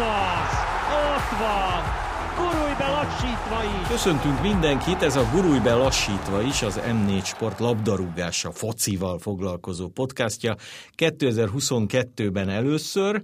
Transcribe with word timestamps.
az! 0.00 0.52
Ott 0.90 1.38
van! 1.38 1.82
Gurulj 2.36 2.74
be 2.78 2.88
lassítva 2.88 3.80
is! 3.80 3.88
Köszöntünk 3.88 4.42
mindenkit, 4.42 5.02
ez 5.02 5.16
a 5.16 5.28
Gurulj 5.32 5.58
be 5.58 5.74
lassítva 5.74 6.42
is, 6.42 6.62
az 6.62 6.80
M4 6.86 7.24
Sport 7.24 7.58
labdarúgása, 7.58 8.52
focival 8.52 9.18
foglalkozó 9.18 9.88
podcastja. 9.88 10.56
2022-ben 10.96 12.48
először, 12.48 13.22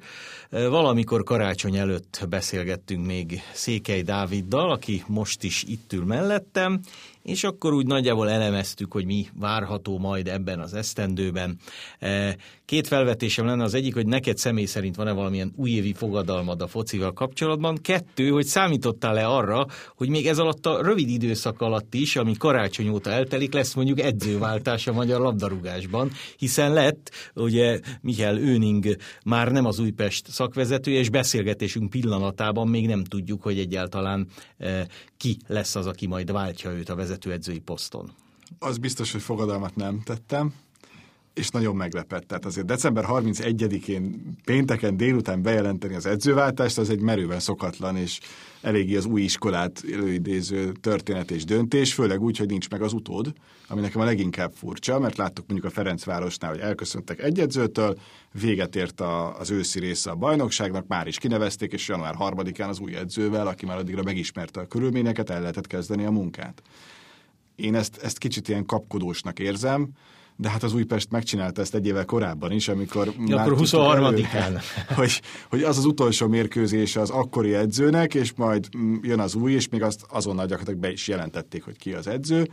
valamikor 0.50 1.22
karácsony 1.22 1.76
előtt 1.76 2.26
beszélgettünk 2.28 3.06
még 3.06 3.42
Székely 3.52 4.02
Dáviddal, 4.02 4.70
aki 4.70 5.04
most 5.06 5.42
is 5.42 5.62
itt 5.62 5.92
ül 5.92 6.04
mellettem, 6.04 6.80
és 7.26 7.44
akkor 7.44 7.72
úgy 7.72 7.86
nagyjából 7.86 8.30
elemeztük, 8.30 8.92
hogy 8.92 9.04
mi 9.04 9.26
várható 9.34 9.98
majd 9.98 10.28
ebben 10.28 10.60
az 10.60 10.74
esztendőben. 10.74 11.56
E, 11.98 12.36
két 12.64 12.86
felvetésem 12.86 13.46
lenne, 13.46 13.62
az 13.62 13.74
egyik, 13.74 13.94
hogy 13.94 14.06
neked 14.06 14.36
személy 14.36 14.64
szerint 14.64 14.96
van-e 14.96 15.12
valamilyen 15.12 15.52
újévi 15.56 15.92
fogadalmad 15.92 16.62
a 16.62 16.66
focival 16.66 17.12
kapcsolatban. 17.12 17.78
Kettő, 17.82 18.28
hogy 18.28 18.44
számítottál-e 18.44 19.28
arra, 19.28 19.66
hogy 19.96 20.08
még 20.08 20.26
ez 20.26 20.38
alatt 20.38 20.66
a 20.66 20.82
rövid 20.82 21.08
időszak 21.08 21.60
alatt 21.60 21.94
is, 21.94 22.16
ami 22.16 22.36
karácsony 22.36 22.88
óta 22.88 23.10
eltelik, 23.10 23.52
lesz 23.52 23.74
mondjuk 23.74 24.00
edzőváltás 24.00 24.86
a 24.86 24.92
magyar 24.92 25.20
labdarúgásban, 25.20 26.10
hiszen 26.36 26.72
lett, 26.72 27.10
ugye 27.34 27.80
Mihály 28.00 28.40
Őning 28.40 28.96
már 29.24 29.52
nem 29.52 29.64
az 29.64 29.78
Újpest 29.78 30.30
szakvezetője, 30.30 30.98
és 30.98 31.08
beszélgetésünk 31.08 31.90
pillanatában 31.90 32.68
még 32.68 32.86
nem 32.86 33.04
tudjuk, 33.04 33.42
hogy 33.42 33.58
egyáltalán 33.58 34.26
e, 34.58 34.86
ki 35.16 35.36
lesz 35.46 35.76
az, 35.76 35.86
aki 35.86 36.06
majd 36.06 36.32
váltja 36.32 36.70
őt 36.70 36.88
a 36.88 36.94
vezető 36.94 37.14
vezetőedzői 37.16 37.58
poszton? 37.58 38.12
Az 38.58 38.78
biztos, 38.78 39.12
hogy 39.12 39.22
fogadalmat 39.22 39.76
nem 39.76 40.00
tettem, 40.04 40.54
és 41.34 41.48
nagyon 41.48 41.76
meglepett. 41.76 42.26
Tehát 42.26 42.44
azért 42.44 42.66
december 42.66 43.04
31-én 43.08 44.34
pénteken 44.44 44.96
délután 44.96 45.42
bejelenteni 45.42 45.94
az 45.94 46.06
edzőváltást, 46.06 46.78
az 46.78 46.90
egy 46.90 47.00
merőben 47.00 47.40
szokatlan, 47.40 47.96
és 47.96 48.20
eléggé 48.60 48.96
az 48.96 49.04
új 49.04 49.22
iskolát 49.22 49.84
előidéző 49.92 50.72
történet 50.72 51.30
és 51.30 51.44
döntés, 51.44 51.94
főleg 51.94 52.20
úgy, 52.20 52.36
hogy 52.36 52.48
nincs 52.48 52.70
meg 52.70 52.82
az 52.82 52.92
utód, 52.92 53.32
ami 53.68 53.80
nekem 53.80 54.00
a 54.00 54.04
leginkább 54.04 54.52
furcsa, 54.54 54.98
mert 54.98 55.16
láttuk 55.16 55.46
mondjuk 55.48 55.70
a 55.72 55.74
Ferencvárosnál, 55.74 56.50
hogy 56.50 56.60
elköszöntek 56.60 57.22
egy 57.22 57.40
edzőtől, 57.40 57.98
véget 58.40 58.76
ért 58.76 59.00
a, 59.00 59.38
az 59.38 59.50
őszi 59.50 59.78
része 59.78 60.10
a 60.10 60.14
bajnokságnak, 60.14 60.86
már 60.86 61.06
is 61.06 61.18
kinevezték, 61.18 61.72
és 61.72 61.88
január 61.88 62.14
3-án 62.18 62.68
az 62.68 62.78
új 62.78 62.94
edzővel, 62.94 63.46
aki 63.46 63.66
már 63.66 63.76
addigra 63.76 64.02
megismerte 64.02 64.60
a 64.60 64.66
körülményeket, 64.66 65.30
el 65.30 65.40
lehetett 65.40 65.66
kezdeni 65.66 66.04
a 66.04 66.10
munkát. 66.10 66.62
Én 67.56 67.74
ezt, 67.74 67.96
ezt 68.02 68.18
kicsit 68.18 68.48
ilyen 68.48 68.66
kapkodósnak 68.66 69.38
érzem, 69.38 69.88
de 70.36 70.50
hát 70.50 70.62
az 70.62 70.74
Újpest 70.74 71.10
megcsinálta 71.10 71.60
ezt 71.60 71.74
egy 71.74 71.86
évvel 71.86 72.04
korábban 72.04 72.52
is, 72.52 72.68
amikor... 72.68 73.12
Ja, 73.26 73.40
akkor 73.40 73.54
23-án. 73.58 74.62
Hogy, 74.96 75.22
hogy 75.48 75.62
az 75.62 75.78
az 75.78 75.84
utolsó 75.84 76.26
mérkőzés 76.26 76.96
az 76.96 77.10
akkori 77.10 77.54
edzőnek, 77.54 78.14
és 78.14 78.32
majd 78.36 78.68
jön 79.02 79.20
az 79.20 79.34
új, 79.34 79.52
és 79.52 79.68
még 79.68 79.82
azt 79.82 80.04
azonnal 80.08 80.46
gyakorlatilag 80.46 80.80
be 80.80 80.92
is 80.92 81.08
jelentették, 81.08 81.64
hogy 81.64 81.76
ki 81.78 81.92
az 81.92 82.06
edző. 82.06 82.48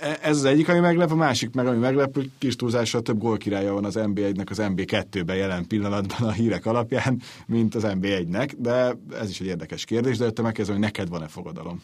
E, 0.00 0.18
ez 0.22 0.36
az 0.36 0.44
egyik, 0.44 0.68
ami 0.68 0.78
meglep, 0.78 1.10
a 1.10 1.14
másik 1.14 1.54
meg, 1.54 1.66
ami 1.66 1.78
meglep, 1.78 2.14
hogy 2.14 2.30
kis 2.38 2.56
túlzással 2.56 3.02
több 3.02 3.18
gólkirálya 3.18 3.72
van 3.72 3.84
az 3.84 3.94
NB1-nek 3.98 4.50
az 4.50 4.58
NB2-ben 4.60 5.36
jelen 5.36 5.66
pillanatban 5.66 6.28
a 6.28 6.32
hírek 6.32 6.66
alapján, 6.66 7.20
mint 7.46 7.74
az 7.74 7.82
NB1-nek, 7.86 8.52
de 8.58 8.96
ez 9.20 9.30
is 9.30 9.40
egy 9.40 9.46
érdekes 9.46 9.84
kérdés, 9.84 10.16
de 10.16 10.22
előtte 10.22 10.42
megkezdem, 10.42 10.74
hogy 10.74 10.84
neked 10.84 11.08
van-e 11.08 11.28
fogadalom? 11.28 11.82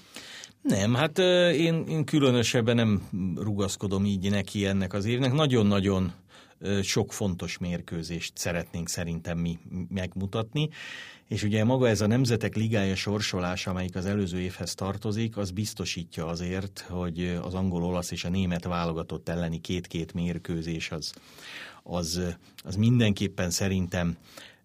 Nem, 0.68 0.94
hát 0.94 1.18
én, 1.52 1.84
én 1.88 2.04
különösebben 2.04 2.76
nem 2.76 3.08
rugaszkodom 3.36 4.04
így 4.04 4.30
neki 4.30 4.66
ennek 4.66 4.92
az 4.92 5.04
évnek. 5.04 5.32
Nagyon-nagyon 5.32 6.12
sok 6.82 7.12
fontos 7.12 7.58
mérkőzést 7.58 8.32
szeretnénk 8.36 8.88
szerintem 8.88 9.38
mi 9.38 9.58
megmutatni, 9.88 10.68
és 11.28 11.42
ugye 11.42 11.64
maga 11.64 11.88
ez 11.88 12.00
a 12.00 12.06
Nemzetek 12.06 12.54
Ligája 12.54 12.94
sorsolás, 12.94 13.66
amelyik 13.66 13.96
az 13.96 14.06
előző 14.06 14.40
évhez 14.40 14.74
tartozik, 14.74 15.36
az 15.36 15.50
biztosítja 15.50 16.26
azért, 16.26 16.86
hogy 16.88 17.38
az 17.42 17.54
angol, 17.54 17.84
olasz 17.84 18.10
és 18.10 18.24
a 18.24 18.28
német 18.28 18.64
válogatott 18.64 19.28
elleni 19.28 19.60
két-két 19.60 20.12
mérkőzés 20.12 20.90
az, 20.90 21.12
az, 21.82 22.20
az 22.64 22.76
mindenképpen 22.76 23.50
szerintem 23.50 24.16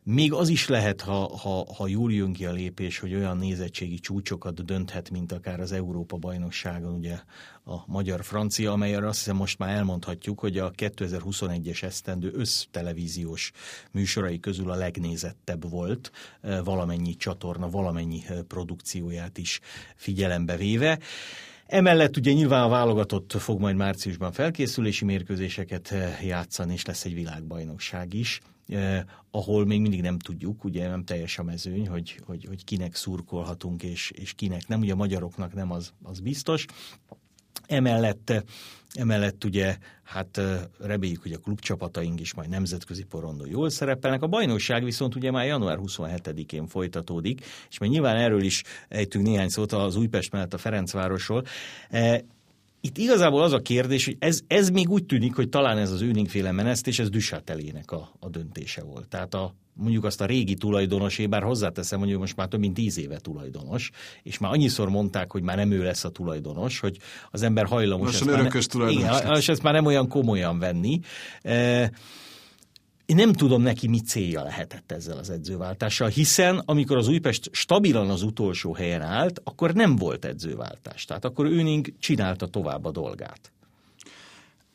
még 0.03 0.33
az 0.33 0.49
is 0.49 0.67
lehet, 0.67 1.01
ha, 1.01 1.37
ha, 1.37 1.65
ha 1.75 1.87
jól 1.87 2.13
jön 2.13 2.33
ki 2.33 2.45
a 2.45 2.51
lépés, 2.51 2.99
hogy 2.99 3.13
olyan 3.15 3.37
nézettségi 3.37 3.99
csúcsokat 3.99 4.65
dönthet, 4.65 5.09
mint 5.09 5.31
akár 5.31 5.59
az 5.59 5.71
Európa-bajnokságon, 5.71 6.93
ugye 6.93 7.19
a 7.63 7.75
magyar-francia, 7.85 8.71
amelyre 8.71 9.07
azt 9.07 9.17
hiszem 9.17 9.35
most 9.35 9.57
már 9.57 9.75
elmondhatjuk, 9.75 10.39
hogy 10.39 10.57
a 10.57 10.71
2021-es 10.71 11.83
esztendő 11.83 12.31
össztelevíziós 12.33 13.51
műsorai 13.91 14.39
közül 14.39 14.71
a 14.71 14.75
legnézettebb 14.75 15.69
volt, 15.69 16.11
e, 16.41 16.61
valamennyi 16.61 17.15
csatorna, 17.15 17.69
valamennyi 17.69 18.21
e, 18.27 18.41
produkcióját 18.41 19.37
is 19.37 19.59
figyelembe 19.95 20.55
véve. 20.55 20.99
Emellett 21.65 22.17
ugye 22.17 22.31
nyilván 22.31 22.63
a 22.63 22.69
válogatott 22.69 23.31
fog 23.31 23.59
majd 23.59 23.75
márciusban 23.75 24.31
felkészülési 24.31 25.05
mérkőzéseket 25.05 25.91
e, 25.91 26.19
játszani, 26.23 26.73
és 26.73 26.85
lesz 26.85 27.05
egy 27.05 27.13
világbajnokság 27.13 28.13
is 28.13 28.41
eh, 28.73 29.03
ahol 29.31 29.65
még 29.65 29.81
mindig 29.81 30.01
nem 30.01 30.19
tudjuk, 30.19 30.63
ugye 30.63 30.87
nem 30.87 31.03
teljes 31.03 31.37
a 31.37 31.43
mezőny, 31.43 31.87
hogy, 31.87 32.19
hogy, 32.25 32.45
hogy 32.45 32.63
kinek 32.63 32.95
szurkolhatunk 32.95 33.83
és, 33.83 34.11
és 34.11 34.33
kinek 34.33 34.67
nem, 34.67 34.79
ugye 34.79 34.93
a 34.93 34.95
magyaroknak 34.95 35.53
nem 35.53 35.71
az, 35.71 35.93
az 36.03 36.19
biztos. 36.19 36.65
Emellett, 37.67 38.43
emellett 38.93 39.43
ugye, 39.43 39.77
hát 40.03 40.41
reméljük, 40.79 41.21
hogy 41.21 41.31
a 41.31 41.37
klubcsapataink 41.37 42.19
is 42.19 42.33
majd 42.33 42.49
nemzetközi 42.49 43.03
porondon 43.03 43.47
jól 43.47 43.69
szerepelnek. 43.69 44.21
A 44.21 44.27
bajnokság 44.27 44.83
viszont 44.83 45.15
ugye 45.15 45.31
már 45.31 45.45
január 45.45 45.77
27-én 45.81 46.67
folytatódik, 46.67 47.45
és 47.69 47.79
majd 47.79 47.91
nyilván 47.91 48.15
erről 48.15 48.43
is 48.43 48.63
ejtünk 48.87 49.25
néhány 49.25 49.49
szót 49.49 49.71
az 49.71 49.95
Újpest 49.95 50.31
mellett 50.31 50.53
a 50.53 50.57
Ferencvárosról. 50.57 51.43
Itt 52.85 52.97
igazából 52.97 53.43
az 53.43 53.53
a 53.53 53.61
kérdés, 53.61 54.05
hogy 54.05 54.15
ez, 54.19 54.41
ez 54.47 54.69
még 54.69 54.89
úgy 54.89 55.05
tűnik, 55.05 55.35
hogy 55.35 55.49
talán 55.49 55.77
ez 55.77 55.91
az 55.91 56.01
őninkféle 56.01 56.51
menesztés, 56.51 56.99
ez 56.99 57.09
Düssatelének 57.09 57.91
a, 57.91 58.11
a 58.19 58.29
döntése 58.29 58.83
volt. 58.83 59.07
Tehát 59.07 59.33
a, 59.33 59.55
mondjuk 59.73 60.03
azt 60.03 60.21
a 60.21 60.25
régi 60.25 60.53
tulajdonosé, 60.53 61.27
bár 61.27 61.43
hozzáteszem, 61.43 61.99
hogy 61.99 62.17
most 62.17 62.35
már 62.35 62.47
több 62.47 62.59
mint 62.59 62.73
tíz 62.73 62.97
éve 62.97 63.17
tulajdonos, 63.17 63.91
és 64.23 64.37
már 64.37 64.51
annyiszor 64.51 64.89
mondták, 64.89 65.31
hogy 65.31 65.41
már 65.41 65.57
nem 65.57 65.71
ő 65.71 65.83
lesz 65.83 66.03
a 66.03 66.09
tulajdonos, 66.09 66.79
hogy 66.79 66.97
az 67.31 67.41
ember 67.41 67.65
hajlamos... 67.65 68.05
Most 68.05 68.21
ezt 68.21 68.39
örökös 68.39 68.65
ne, 68.65 68.71
tulajdonos. 68.71 69.19
Igen, 69.19 69.35
és 69.35 69.49
ezt 69.49 69.63
már 69.63 69.73
nem 69.73 69.85
olyan 69.85 70.07
komolyan 70.07 70.59
venni. 70.59 70.99
E, 71.41 71.91
én 73.05 73.15
nem 73.15 73.33
tudom 73.33 73.61
neki, 73.61 73.87
mi 73.87 73.99
célja 73.99 74.43
lehetett 74.43 74.91
ezzel 74.91 75.17
az 75.17 75.29
edzőváltással, 75.29 76.07
hiszen 76.07 76.61
amikor 76.65 76.97
az 76.97 77.07
Újpest 77.07 77.49
stabilan 77.51 78.09
az 78.09 78.23
utolsó 78.23 78.73
helyen 78.73 79.01
állt, 79.01 79.41
akkor 79.43 79.73
nem 79.73 79.95
volt 79.95 80.25
edzőváltás. 80.25 81.05
Tehát 81.05 81.25
akkor 81.25 81.45
Őning 81.45 81.93
csinálta 81.99 82.47
tovább 82.47 82.85
a 82.85 82.91
dolgát. 82.91 83.51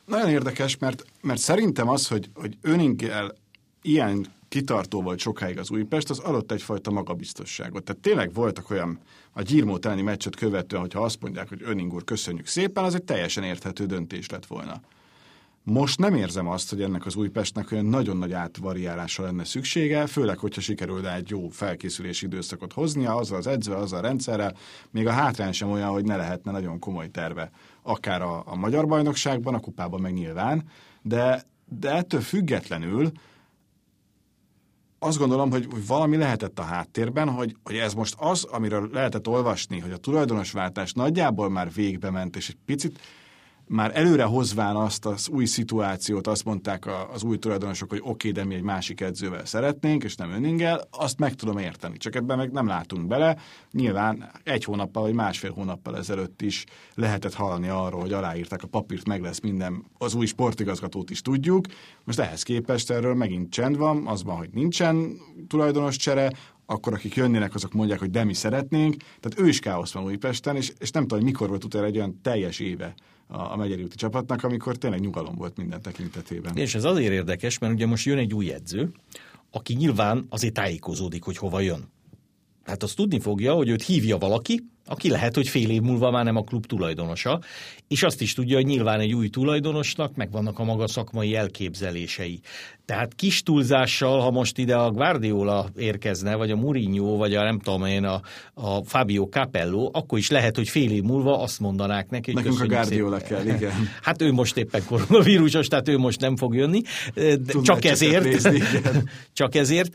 Nagyon 0.05 0.29
érdekes, 0.29 0.79
mert, 0.79 1.05
mert 1.21 1.41
szerintem 1.41 1.89
az, 1.89 2.09
hogy, 2.09 2.31
hogy 2.35 2.57
Őninggel 2.61 3.35
ilyen 3.83 4.27
kitartó 4.49 5.03
volt 5.03 5.19
sokáig 5.19 5.59
az 5.59 5.71
Újpest, 5.71 6.11
az 6.11 6.19
adott 6.19 6.53
egyfajta 6.53 6.91
magabiztosságot. 6.91 7.85
Tehát 7.85 8.03
tényleg 8.03 8.33
voltak 8.33 8.71
olyan 8.71 8.99
a 9.33 9.43
Gyirmó 9.43 9.79
elleni 9.83 10.03
meccset 10.03 10.37
követően, 10.37 10.81
hogyha 10.83 11.01
azt 11.01 11.21
mondják, 11.21 11.49
hogy 11.49 11.63
Öning 11.65 11.93
úr, 11.93 12.05
köszönjük 12.05 12.47
szépen, 12.47 12.85
az 12.85 12.95
egy 12.95 13.03
teljesen 13.03 13.45
érthető 13.45 13.87
döntés 13.87 14.29
lett 14.29 14.47
volna. 14.47 14.81
Most 15.71 15.99
nem 15.99 16.15
érzem 16.15 16.49
azt, 16.49 16.71
hogy 16.71 16.83
ennek 16.83 17.07
az 17.07 17.17
Újpestnek 17.17 17.73
olyan 17.73 17.85
nagyon 17.85 18.17
nagy 18.17 18.33
átvariálásra 18.33 19.25
lenne 19.25 19.45
szüksége, 19.45 20.07
főleg, 20.07 20.39
hogyha 20.39 20.61
sikerülne 20.61 21.15
egy 21.15 21.31
jó 21.31 21.49
felkészülési 21.49 22.27
időszakot 22.27 22.73
hoznia, 22.73 23.15
azzal 23.15 23.39
az 23.39 23.47
edzővel, 23.47 23.81
azzal 23.81 23.99
a 23.99 24.03
rendszerrel, 24.03 24.57
még 24.91 25.07
a 25.07 25.11
hátrány 25.11 25.53
sem 25.53 25.71
olyan, 25.71 25.89
hogy 25.89 26.05
ne 26.05 26.17
lehetne 26.17 26.51
nagyon 26.51 26.79
komoly 26.79 27.11
terve, 27.11 27.51
akár 27.83 28.23
a, 28.23 28.43
a 28.47 28.57
magyar 28.57 28.87
bajnokságban, 28.87 29.55
a 29.55 29.61
kupában 29.61 30.01
meg 30.01 30.13
nyilván, 30.13 30.65
de, 31.03 31.43
de 31.79 31.91
ettől 31.91 32.21
függetlenül 32.21 33.13
azt 34.99 35.19
gondolom, 35.19 35.51
hogy 35.51 35.87
valami 35.87 36.17
lehetett 36.17 36.59
a 36.59 36.63
háttérben, 36.63 37.29
hogy, 37.29 37.57
hogy 37.63 37.77
ez 37.77 37.95
most 37.95 38.15
az, 38.19 38.45
amiről 38.45 38.89
lehetett 38.93 39.29
olvasni, 39.29 39.79
hogy 39.79 39.93
a 39.93 39.97
tulajdonosváltás 39.97 40.93
nagyjából 40.93 41.51
már 41.51 41.73
végbe 41.73 42.11
ment, 42.11 42.37
és 42.37 42.49
egy 42.49 42.59
picit 42.65 43.01
már 43.69 43.91
előre 43.95 44.25
hozván 44.25 44.77
azt 44.77 45.07
az 45.07 45.29
új 45.29 45.45
szituációt, 45.45 46.27
azt 46.27 46.45
mondták 46.45 46.87
az 47.13 47.23
új 47.23 47.39
tulajdonosok, 47.39 47.91
hogy 47.91 47.99
oké, 48.03 48.11
okay, 48.11 48.31
de 48.31 48.45
mi 48.45 48.55
egy 48.55 48.63
másik 48.63 49.01
edzővel 49.01 49.45
szeretnénk, 49.45 50.05
és 50.05 50.15
nem 50.15 50.31
önninggel, 50.31 50.89
azt 50.91 51.19
meg 51.19 51.35
tudom 51.35 51.59
érteni. 51.59 51.97
Csak 51.97 52.15
ebben 52.15 52.37
meg 52.37 52.51
nem 52.53 52.67
látunk 52.67 53.07
bele. 53.07 53.37
Nyilván 53.71 54.31
egy 54.45 54.65
hónappal 54.65 55.03
vagy 55.03 55.15
másfél 55.15 55.53
hónappal 55.53 55.97
ezelőtt 55.97 56.43
is 56.43 56.65
lehetett 56.95 57.35
hallani 57.35 57.69
arról, 57.69 58.01
hogy 58.01 58.13
aláírták 58.13 58.63
a 58.63 58.67
papírt, 58.67 59.07
meg 59.07 59.23
lesz 59.23 59.41
minden, 59.41 59.85
az 59.99 60.15
új 60.15 60.27
sportigazgatót 60.27 61.11
is 61.11 61.21
tudjuk. 61.21 61.67
Most 62.05 62.19
ehhez 62.19 62.43
képest 62.43 62.91
erről 62.91 63.15
megint 63.15 63.51
csend 63.51 63.77
van, 63.77 64.07
az 64.07 64.23
van, 64.23 64.37
hogy 64.37 64.51
nincsen 64.53 65.17
tulajdonos 65.49 65.97
csere, 65.97 66.33
akkor 66.67 66.93
akik 66.93 67.15
jönnének, 67.15 67.55
azok 67.55 67.73
mondják, 67.73 67.99
hogy 67.99 68.11
de 68.11 68.25
mi 68.25 68.35
szeretnénk. 68.35 68.97
Tehát 68.97 69.41
ő 69.41 69.49
is 69.49 69.59
káosz 69.59 69.93
van 69.93 70.05
Újpesten, 70.05 70.57
és, 70.57 70.73
és 70.79 70.91
nem 70.91 71.03
tudom, 71.03 71.19
hogy 71.19 71.29
mikor 71.29 71.49
volt 71.49 71.65
utána 71.65 71.85
egy 71.85 71.97
olyan 71.97 72.21
teljes 72.23 72.59
éve 72.59 72.95
a, 73.29 73.53
a 73.53 73.57
megyeri 73.57 73.83
úti 73.83 73.97
csapatnak, 73.97 74.45
amikor 74.45 74.77
tényleg 74.77 75.01
nyugalom 75.01 75.35
volt 75.35 75.57
minden 75.57 75.83
tekintetében. 75.83 76.57
És 76.57 76.75
ez 76.75 76.85
azért 76.85 77.13
érdekes, 77.13 77.59
mert 77.59 77.73
ugye 77.73 77.87
most 77.87 78.07
jön 78.07 78.19
egy 78.19 78.35
új 78.35 78.53
edző, 78.53 78.93
aki 79.51 79.75
nyilván 79.75 80.27
azért 80.29 80.55
tájékozódik, 80.55 81.23
hogy 81.23 81.37
hova 81.37 81.61
jön. 81.61 81.91
Hát 82.65 82.83
azt 82.83 82.97
tudni 82.97 83.21
fogja, 83.21 83.55
hogy 83.55 83.69
őt 83.69 83.83
hívja 83.83 84.19
valaki, 84.19 84.65
aki 84.89 85.09
lehet, 85.11 85.35
hogy 85.35 85.49
fél 85.49 85.71
év 85.71 85.83
múlva 85.83 86.11
már 86.11 86.25
nem 86.25 86.37
a 86.37 86.43
klub 86.43 86.67
tulajdonosa, 86.67 87.41
és 87.89 88.03
azt 88.03 88.21
is 88.21 88.35
tudja, 88.35 88.57
hogy 88.57 88.67
nyilván 88.67 89.01
egy 89.01 89.15
új 89.15 89.29
tulajdonosnak 89.29 90.15
megvannak 90.15 90.59
a 90.59 90.65
maga 90.65 90.89
szakmai 90.89 91.37
elképzelései. 91.37 92.41
Tehát 92.85 93.15
kis 93.15 93.43
túlzással, 93.43 94.21
ha 94.21 94.31
most 94.31 94.59
ide 94.59 94.77
a 94.77 94.91
Guardiola 94.91 95.69
érkezne, 95.77 96.35
vagy 96.35 96.51
a 96.51 96.57
Mourinho, 96.57 97.17
vagy 97.17 97.35
a 97.35 97.43
nem 97.43 97.59
tudom 97.59 97.85
én, 97.85 98.05
a, 98.05 98.21
a 98.55 98.85
Fabio 98.85 99.27
Capello, 99.31 99.91
akkor 99.93 100.19
is 100.19 100.31
lehet, 100.31 100.57
hogy 100.57 100.69
fél 100.69 100.91
év 100.91 101.03
múlva 101.03 101.43
azt 101.43 101.61
mondanák 101.61 102.11
neki, 102.11 102.33
hogy 102.33 102.43
Nekünk 102.43 102.61
a 102.63 102.67
Guardiola 102.67 103.19
szépen. 103.19 103.45
kell, 103.45 103.55
igen. 103.55 103.73
Hát 104.03 104.23
ő 104.23 104.33
most 104.33 104.57
éppen 104.57 104.85
koronavírusos, 104.85 105.67
tehát 105.67 105.89
ő 105.89 105.99
most 105.99 106.21
nem 106.21 106.37
fog 106.37 106.55
jönni, 106.55 106.81
de 107.15 107.39
csak 107.63 107.85
ezért. 107.85 108.25
Nézni, 108.25 108.63
csak 109.33 109.55
ezért. 109.55 109.93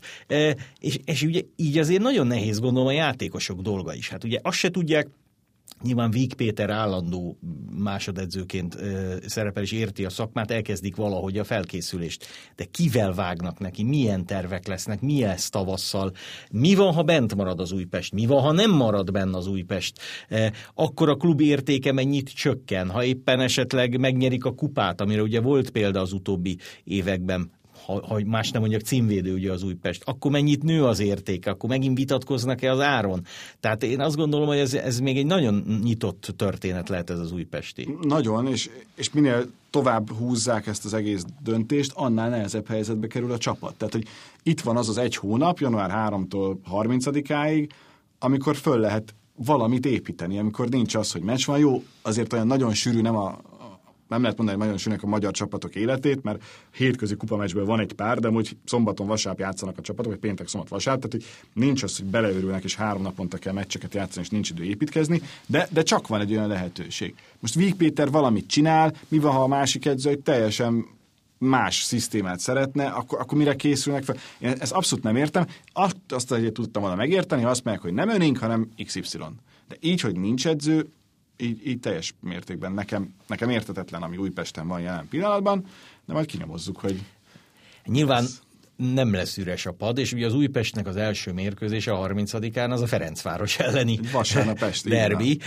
És, 0.79 0.99
és 1.05 1.21
ugye 1.21 1.41
így 1.55 1.77
azért 1.77 2.01
nagyon 2.01 2.27
nehéz 2.27 2.59
gondolom 2.59 2.87
a 2.87 2.91
játékosok 2.91 3.61
dolga 3.61 3.93
is. 3.93 4.09
Hát 4.09 4.23
ugye 4.23 4.39
azt 4.41 4.57
se 4.57 4.69
tudják, 4.83 5.07
Nyilván 5.81 6.11
Víg 6.11 6.33
Péter 6.33 6.69
állandó 6.69 7.37
másodedzőként 7.77 8.77
szerepel 9.25 9.63
és 9.63 9.71
érti 9.71 10.05
a 10.05 10.09
szakmát, 10.09 10.51
elkezdik 10.51 10.95
valahogy 10.95 11.37
a 11.37 11.43
felkészülést. 11.43 12.25
De 12.55 12.63
kivel 12.63 13.13
vágnak 13.13 13.59
neki, 13.59 13.83
milyen 13.83 14.25
tervek 14.25 14.67
lesznek, 14.67 15.01
mi 15.01 15.21
lesz 15.21 15.49
tavasszal, 15.49 16.11
mi 16.51 16.75
van, 16.75 16.93
ha 16.93 17.03
bent 17.03 17.35
marad 17.35 17.59
az 17.59 17.71
Újpest, 17.71 18.13
mi 18.13 18.25
van, 18.25 18.41
ha 18.41 18.51
nem 18.51 18.71
marad 18.71 19.11
benne 19.11 19.37
az 19.37 19.47
Újpest, 19.47 19.99
akkor 20.73 21.09
a 21.09 21.15
klub 21.15 21.41
értéke 21.41 21.91
mennyit 21.91 22.33
csökken, 22.33 22.89
ha 22.89 23.03
éppen 23.03 23.39
esetleg 23.39 23.99
megnyerik 23.99 24.45
a 24.45 24.53
kupát, 24.53 25.01
amire 25.01 25.21
ugye 25.21 25.41
volt 25.41 25.69
példa 25.69 26.01
az 26.01 26.13
utóbbi 26.13 26.57
években, 26.83 27.51
ha, 27.85 28.07
ha 28.07 28.19
más 28.25 28.51
nem 28.51 28.61
mondjak, 28.61 28.81
címvédő 28.81 29.33
ugye 29.33 29.51
az 29.51 29.63
Újpest, 29.63 30.01
akkor 30.05 30.31
mennyit 30.31 30.63
nő 30.63 30.85
az 30.85 30.99
értéke, 30.99 31.49
akkor 31.49 31.69
megint 31.69 31.97
vitatkoznak-e 31.97 32.71
az 32.71 32.79
áron? 32.79 33.25
Tehát 33.59 33.83
én 33.83 34.01
azt 34.01 34.15
gondolom, 34.15 34.47
hogy 34.47 34.57
ez, 34.57 34.73
ez 34.73 34.99
még 34.99 35.17
egy 35.17 35.25
nagyon 35.25 35.79
nyitott 35.83 36.33
történet 36.35 36.89
lehet 36.89 37.09
ez 37.09 37.19
az 37.19 37.31
újpesti. 37.31 37.97
Nagyon, 38.01 38.47
és, 38.47 38.69
és 38.95 39.11
minél 39.11 39.45
tovább 39.69 40.11
húzzák 40.11 40.67
ezt 40.67 40.85
az 40.85 40.93
egész 40.93 41.25
döntést, 41.43 41.91
annál 41.95 42.29
nehezebb 42.29 42.67
helyzetbe 42.67 43.07
kerül 43.07 43.31
a 43.31 43.37
csapat. 43.37 43.75
Tehát, 43.75 43.93
hogy 43.93 44.07
itt 44.43 44.61
van 44.61 44.77
az 44.77 44.89
az 44.89 44.97
egy 44.97 45.15
hónap, 45.15 45.59
január 45.59 46.11
3-tól 46.11 46.55
30-áig, 46.71 47.69
amikor 48.19 48.55
föl 48.55 48.79
lehet 48.79 49.13
valamit 49.35 49.85
építeni, 49.85 50.39
amikor 50.39 50.69
nincs 50.69 50.95
az, 50.95 51.11
hogy 51.11 51.21
meccs 51.21 51.45
van. 51.45 51.59
Jó, 51.59 51.83
azért 52.01 52.33
olyan 52.33 52.47
nagyon 52.47 52.73
sűrű 52.73 53.01
nem 53.01 53.15
a, 53.15 53.39
nem 54.13 54.21
lehet 54.21 54.37
mondani, 54.37 54.57
hogy 54.57 54.67
nagyon 54.67 54.81
sűnek 54.81 55.03
a 55.03 55.07
magyar 55.07 55.31
csapatok 55.31 55.75
életét, 55.75 56.23
mert 56.23 56.43
hétközi 56.73 57.15
kupameccsből 57.15 57.65
van 57.65 57.79
egy 57.79 57.93
pár, 57.93 58.19
de 58.19 58.27
hogy 58.27 58.57
szombaton, 58.65 59.07
vasárnap 59.07 59.41
játszanak 59.41 59.77
a 59.77 59.81
csapatok, 59.81 60.11
vagy 60.11 60.21
péntek, 60.21 60.47
szombat, 60.47 60.69
vasárnap, 60.69 61.03
tehát 61.03 61.25
hogy 61.25 61.35
nincs 61.63 61.83
az, 61.83 61.97
hogy 61.97 62.05
beleőrülnek, 62.05 62.63
és 62.63 62.75
három 62.75 63.01
naponta 63.01 63.37
kell 63.37 63.53
meccseket 63.53 63.93
játszani, 63.93 64.25
és 64.25 64.31
nincs 64.31 64.49
idő 64.49 64.63
építkezni, 64.63 65.21
de, 65.45 65.67
de 65.71 65.83
csak 65.83 66.07
van 66.07 66.21
egy 66.21 66.31
olyan 66.31 66.47
lehetőség. 66.47 67.15
Most 67.39 67.53
Víg 67.53 67.75
Péter 67.75 68.09
valamit 68.09 68.47
csinál, 68.47 68.93
mi 69.07 69.19
van, 69.19 69.31
ha 69.31 69.43
a 69.43 69.47
másik 69.47 69.85
edző 69.85 70.09
egy 70.09 70.19
teljesen 70.19 70.85
más 71.37 71.81
szisztémát 71.81 72.39
szeretne, 72.39 72.85
akkor, 72.85 73.19
akkor 73.19 73.37
mire 73.37 73.55
készülnek 73.55 74.03
fel? 74.03 74.15
Én 74.39 74.53
ezt 74.59 74.71
abszolút 74.71 75.03
nem 75.03 75.15
értem. 75.15 75.45
Azt, 75.73 75.95
azt 76.09 76.31
azért 76.31 76.53
tudtam 76.53 76.81
volna 76.81 76.97
megérteni, 76.97 77.43
azt 77.43 77.63
mondják, 77.63 77.85
hogy 77.85 77.93
nem 77.93 78.09
önénk, 78.09 78.37
hanem 78.37 78.69
XY. 78.83 79.17
De 79.67 79.75
így, 79.79 80.01
hogy 80.01 80.19
nincs 80.19 80.47
edző, 80.47 80.87
így, 81.43 81.67
így 81.67 81.79
teljes 81.79 82.13
mértékben 82.19 82.71
nekem, 82.71 83.13
nekem 83.27 83.49
értetetlen, 83.49 84.01
ami 84.01 84.17
Újpesten 84.17 84.67
van 84.67 84.81
jelen 84.81 85.07
pillanatban, 85.07 85.65
de 86.05 86.13
majd 86.13 86.25
kinyomozzuk, 86.25 86.79
hogy... 86.79 87.03
Nyilván 87.85 88.25
nem 88.75 89.13
lesz 89.13 89.37
üres 89.37 89.65
a 89.65 89.71
pad, 89.71 89.97
és 89.97 90.13
ugye 90.13 90.25
az 90.25 90.33
Újpestnek 90.33 90.87
az 90.87 90.95
első 90.95 91.31
mérkőzése 91.31 91.91
a 91.91 92.07
30-án 92.07 92.69
az 92.69 92.81
a 92.81 92.87
Ferencváros 92.87 93.59
elleni 93.59 93.99
Vasárnap 94.11 94.61
esti. 94.61 94.89
derbi. 94.89 95.39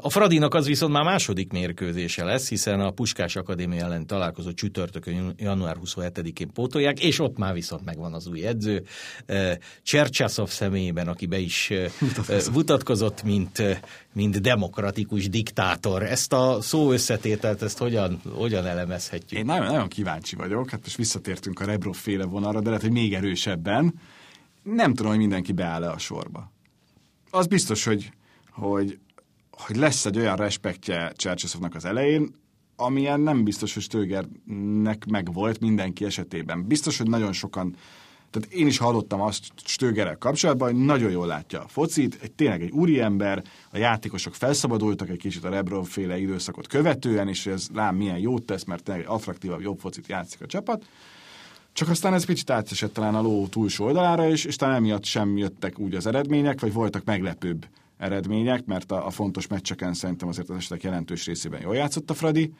A 0.00 0.10
Fradinak 0.10 0.54
az 0.54 0.66
viszont 0.66 0.92
már 0.92 1.04
második 1.04 1.52
mérkőzése 1.52 2.24
lesz, 2.24 2.48
hiszen 2.48 2.80
a 2.80 2.90
Puskás 2.90 3.36
Akadémia 3.36 3.84
ellen 3.84 4.06
találkozó 4.06 4.52
csütörtökön 4.52 5.34
január 5.36 5.76
27-én 5.84 6.52
pótolják, 6.52 7.02
és 7.02 7.18
ott 7.18 7.38
már 7.38 7.54
viszont 7.54 7.84
megvan 7.84 8.14
az 8.14 8.26
új 8.26 8.46
edző. 8.46 8.84
Csercsaszov 9.82 10.48
személyében, 10.48 11.08
aki 11.08 11.26
be 11.26 11.38
is 11.38 11.72
mutatkozott, 12.52 13.22
mint, 13.22 13.62
mint 14.14 14.40
demokratikus 14.40 15.28
diktátor. 15.28 16.02
Ezt 16.02 16.32
a 16.32 16.58
szó 16.60 16.92
összetételt, 16.92 17.62
ezt 17.62 17.78
hogyan, 17.78 18.20
hogyan 18.34 18.66
elemezhetjük? 18.66 19.40
Én 19.40 19.44
nagyon, 19.44 19.66
nagyon 19.66 19.88
kíváncsi 19.88 20.36
vagyok, 20.36 20.70
hát 20.70 20.80
most 20.82 20.96
visszatértünk 20.96 21.60
a 21.60 21.64
Rebrov 21.64 21.94
féle 21.94 22.24
vonalra, 22.24 22.60
de 22.60 22.66
lehet, 22.66 22.82
hogy 22.82 22.92
még 22.92 23.14
erősebben. 23.14 23.94
Nem 24.62 24.94
tudom, 24.94 25.10
hogy 25.10 25.20
mindenki 25.20 25.52
beáll-e 25.52 25.90
a 25.90 25.98
sorba. 25.98 26.52
Az 27.30 27.46
biztos, 27.46 27.84
hogy, 27.84 28.10
hogy, 28.50 28.98
hogy 29.50 29.76
lesz 29.76 30.06
egy 30.06 30.18
olyan 30.18 30.36
respektje 30.36 31.12
Csercseszovnak 31.16 31.74
az 31.74 31.84
elején, 31.84 32.34
amilyen 32.76 33.20
nem 33.20 33.44
biztos, 33.44 33.74
hogy 33.74 33.82
Stögernek 33.82 35.04
megvolt 35.04 35.60
mindenki 35.60 36.04
esetében. 36.04 36.66
Biztos, 36.66 36.98
hogy 36.98 37.08
nagyon 37.08 37.32
sokan 37.32 37.76
tehát 38.34 38.52
én 38.52 38.66
is 38.66 38.78
hallottam 38.78 39.20
azt 39.20 39.44
Stögerrel 39.64 40.16
kapcsolatban, 40.16 40.72
hogy 40.72 40.84
nagyon 40.84 41.10
jól 41.10 41.26
látja 41.26 41.60
a 41.60 41.68
focit, 41.68 42.18
egy, 42.22 42.32
tényleg 42.32 42.62
egy 42.62 42.70
úriember, 42.70 43.42
a 43.70 43.78
játékosok 43.78 44.34
felszabadultak 44.34 45.08
egy 45.08 45.18
kicsit 45.18 45.44
a 45.44 45.48
Rebrov 45.48 45.86
féle 45.86 46.18
időszakot 46.18 46.66
követően, 46.66 47.28
és 47.28 47.46
ez 47.46 47.66
lám 47.74 47.96
milyen 47.96 48.18
jót 48.18 48.42
tesz, 48.42 48.64
mert 48.64 48.82
tényleg 48.82 49.08
attraktívabb, 49.08 49.60
jobb 49.60 49.78
focit 49.78 50.06
játszik 50.06 50.40
a 50.40 50.46
csapat. 50.46 50.84
Csak 51.72 51.88
aztán 51.88 52.14
ez 52.14 52.24
picit 52.24 52.50
átesett 52.50 52.92
talán 52.92 53.14
a 53.14 53.20
ló 53.20 53.46
túlsó 53.46 53.84
oldalára, 53.84 54.28
és, 54.28 54.44
és 54.44 54.56
talán 54.56 54.74
emiatt 54.74 55.04
sem 55.04 55.36
jöttek 55.36 55.78
úgy 55.78 55.94
az 55.94 56.06
eredmények, 56.06 56.60
vagy 56.60 56.72
voltak 56.72 57.04
meglepőbb 57.04 57.66
eredmények, 57.96 58.64
mert 58.64 58.92
a, 58.92 59.06
a 59.06 59.10
fontos 59.10 59.46
meccseken 59.46 59.94
szerintem 59.94 60.28
azért 60.28 60.50
az 60.50 60.56
esetek 60.56 60.82
jelentős 60.82 61.26
részében 61.26 61.60
jól 61.60 61.76
játszott 61.76 62.10
a 62.10 62.14
Fradi. 62.14 62.52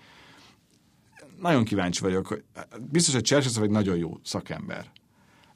Nagyon 1.40 1.64
kíváncsi 1.64 2.00
vagyok. 2.00 2.42
Biztos, 2.90 3.14
hogy 3.14 3.22
Csercseszov 3.22 3.62
egy 3.62 3.70
nagyon 3.70 3.96
jó 3.96 4.18
szakember. 4.22 4.92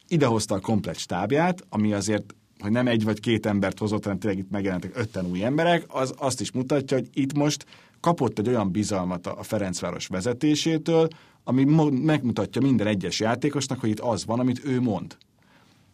Idehozta 0.09 0.55
a 0.55 0.61
komplet 0.61 0.99
stábját, 0.99 1.65
ami 1.69 1.93
azért 1.93 2.35
hogy 2.59 2.71
nem 2.71 2.87
egy 2.87 3.05
vagy 3.05 3.21
két 3.21 3.47
embert 3.47 3.79
hozott, 3.79 4.03
hanem 4.03 4.19
tényleg 4.19 4.39
itt 4.39 4.51
megjelentek 4.51 4.97
ötten 4.97 5.27
új 5.27 5.45
emberek, 5.45 5.85
az 5.89 6.15
azt 6.17 6.41
is 6.41 6.53
mutatja, 6.53 6.97
hogy 6.97 7.09
itt 7.13 7.35
most 7.35 7.67
kapott 8.01 8.39
egy 8.39 8.49
olyan 8.49 8.71
bizalmat 8.71 9.27
a 9.27 9.43
Ferencváros 9.43 10.07
vezetésétől, 10.07 11.09
ami 11.45 11.65
megmutatja 11.91 12.61
minden 12.61 12.87
egyes 12.87 13.21
játékosnak, 13.21 13.81
hogy 13.81 13.89
itt 13.89 14.01
az 14.01 14.25
van, 14.25 14.41
amit 14.41 14.65
ő 14.65 14.81
mond. 14.81 15.17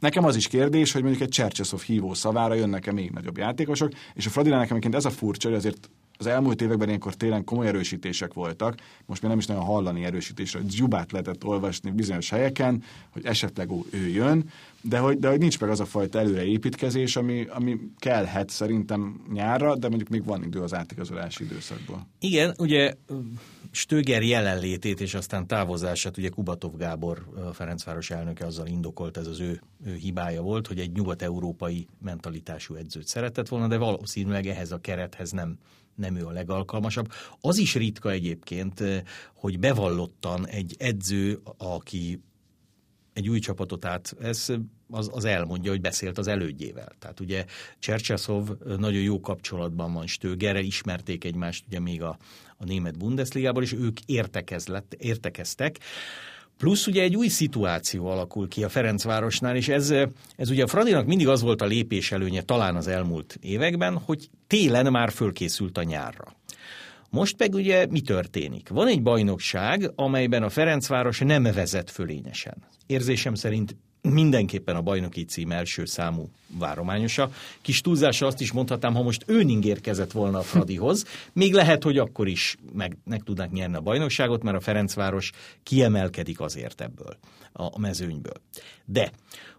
Nekem 0.01 0.25
az 0.25 0.37
is 0.37 0.49
kérdés, 0.49 0.93
hogy 0.93 1.03
mondjuk 1.03 1.23
egy 1.23 1.29
Csercseszov 1.29 1.81
hívó 1.81 2.15
szavára 2.15 2.55
jönnek-e 2.55 2.93
még 2.93 3.11
nagyobb 3.11 3.39
játékosok, 3.39 3.93
és 4.15 4.27
a 4.27 4.31
Fradinál 4.31 4.67
nekem 4.71 4.93
ez 4.93 5.05
a 5.05 5.11
furcsa, 5.11 5.49
hogy 5.49 5.57
azért 5.57 5.91
az 6.25 6.31
elmúlt 6.31 6.63
években 6.63 6.89
ilyenkor 6.89 7.15
télen 7.15 7.45
komoly 7.45 7.67
erősítések 7.67 8.33
voltak, 8.33 8.75
most 9.07 9.21
még 9.21 9.31
nem 9.31 9.39
is 9.39 9.47
nagyon 9.47 9.63
hallani 9.63 10.05
erősítésre, 10.05 10.61
hogy 10.61 10.71
Zsubát 10.71 11.13
lehetett 11.13 11.45
olvasni 11.45 11.91
bizonyos 11.91 12.31
helyeken, 12.31 12.83
hogy 13.11 13.25
esetleg 13.25 13.71
ó, 13.71 13.85
ő 13.91 14.09
jön, 14.09 14.51
de 14.81 14.99
hogy, 14.99 15.19
de 15.19 15.29
hogy 15.29 15.39
nincs 15.39 15.61
meg 15.61 15.71
az 15.71 15.81
a 15.81 15.85
fajta 15.85 16.19
előreépítkezés, 16.19 17.17
ami, 17.17 17.47
ami 17.51 17.79
kellhet 17.99 18.51
szerintem 18.51 19.25
nyárra, 19.33 19.77
de 19.77 19.89
mondjuk 19.89 20.09
még 20.09 20.25
van 20.25 20.43
idő 20.43 20.61
az 20.61 20.75
átigazolási 20.75 21.45
időszakból. 21.45 22.07
Igen, 22.19 22.55
ugye 22.59 22.95
Stöger 23.71 24.23
jelenlétét 24.23 25.01
és 25.01 25.15
aztán 25.15 25.47
távozását 25.47 26.17
ugye 26.17 26.29
Kubatov 26.29 26.77
Gábor 26.77 27.27
Ferencváros 27.53 28.11
elnöke 28.11 28.47
azzal 28.47 28.67
indokolt, 28.67 29.17
ez 29.17 29.27
az 29.27 29.41
ő, 29.41 29.61
ő 29.87 29.95
hibája 29.95 30.43
volt, 30.43 30.67
hogy 30.67 30.79
egy 30.79 30.93
nyugat-európai 30.93 31.87
mentalitású 32.03 32.75
edzőt 32.75 33.07
szeretett 33.07 33.49
volna, 33.49 33.67
de 33.67 33.77
valószínűleg 33.77 34.47
ehhez 34.47 34.73
a 34.73 34.81
kerethez 34.81 35.31
nem 35.31 35.59
nem 35.95 36.17
ő 36.17 36.27
a 36.27 36.31
legalkalmasabb. 36.31 37.13
Az 37.41 37.59
is 37.59 37.75
ritka 37.75 38.11
egyébként, 38.11 38.83
hogy 39.35 39.59
bevallottan 39.59 40.47
egy 40.47 40.75
edző, 40.79 41.41
aki 41.57 42.21
egy 43.13 43.29
új 43.29 43.39
csapatot 43.39 43.85
át, 43.85 44.17
ez 44.21 44.53
az, 44.91 45.11
az 45.13 45.25
elmondja, 45.25 45.71
hogy 45.71 45.81
beszélt 45.81 46.19
az 46.19 46.27
elődjével. 46.27 46.93
Tehát 46.99 47.21
ugye 47.21 47.45
Csercseszov 47.79 48.49
nagyon 48.79 49.03
jó 49.03 49.21
kapcsolatban 49.21 49.93
van 49.93 50.07
Stögerrel, 50.07 50.63
ismerték 50.63 51.25
egymást 51.25 51.65
ugye 51.67 51.81
még 51.81 52.03
a, 52.03 52.17
a 52.57 52.65
német 52.65 52.99
Bundesligából, 52.99 53.63
és 53.63 53.73
ők 53.73 54.01
értekezlet, 54.01 54.95
értekeztek. 54.99 55.79
Plusz 56.59 56.87
ugye 56.87 57.03
egy 57.03 57.17
új 57.17 57.29
szituáció 57.29 58.07
alakul 58.07 58.49
ki 58.49 58.65
a 58.65 58.69
Ferencvárosnál, 58.69 59.57
és 59.57 59.69
ez, 59.69 59.91
ez 60.37 60.51
ugye 60.51 60.63
a 60.63 60.67
Fradinak 60.67 61.07
mindig 61.07 61.29
az 61.29 61.43
volt 61.43 61.63
a 61.63 61.67
lépés 61.67 62.13
előnye 62.13 62.43
talán 62.43 62.77
az 62.77 62.87
elmúlt 62.87 63.39
években, 63.41 63.99
hogy 63.99 64.31
télen 64.47 64.91
már 64.91 65.13
fölkészült 65.13 65.79
a 65.79 65.83
nyárra. 65.83 66.37
Most 67.11 67.39
meg 67.39 67.55
ugye 67.55 67.87
mi 67.87 68.01
történik? 68.01 68.69
Van 68.69 68.87
egy 68.87 69.03
bajnokság, 69.03 69.93
amelyben 69.95 70.43
a 70.43 70.49
Ferencváros 70.49 71.19
nem 71.19 71.43
vezet 71.43 71.91
fölényesen. 71.91 72.55
Érzésem 72.87 73.35
szerint 73.35 73.77
mindenképpen 74.11 74.77
a 74.77 74.83
bajnoki 74.83 75.25
cím 75.25 75.53
első 75.53 75.85
számú 75.85 76.29
várományosa. 76.59 77.31
Kis 77.63 77.81
túlzással 77.81 78.29
azt 78.29 78.41
is 78.41 78.53
mondhatnám, 78.53 78.95
ha 78.95 79.03
most 79.03 79.25
Őning 79.27 79.65
érkezett 79.65 80.13
volna 80.13 80.39
a 80.39 80.43
Fradihoz, 80.43 81.05
még 81.33 81.53
lehet, 81.53 81.83
hogy 81.83 81.99
akkor 81.99 82.29
is 82.29 82.57
meg, 82.73 82.97
meg 83.05 83.23
tudnak 83.23 83.51
nyerni 83.51 83.77
a 83.77 83.81
bajnokságot, 83.81 84.43
mert 84.43 84.57
a 84.57 84.61
Ferencváros 84.61 85.33
kiemelkedik 85.63 86.41
azért 86.41 86.81
ebből 86.81 87.17
a 87.53 87.79
mezőnyből. 87.79 88.41
De 88.85 89.11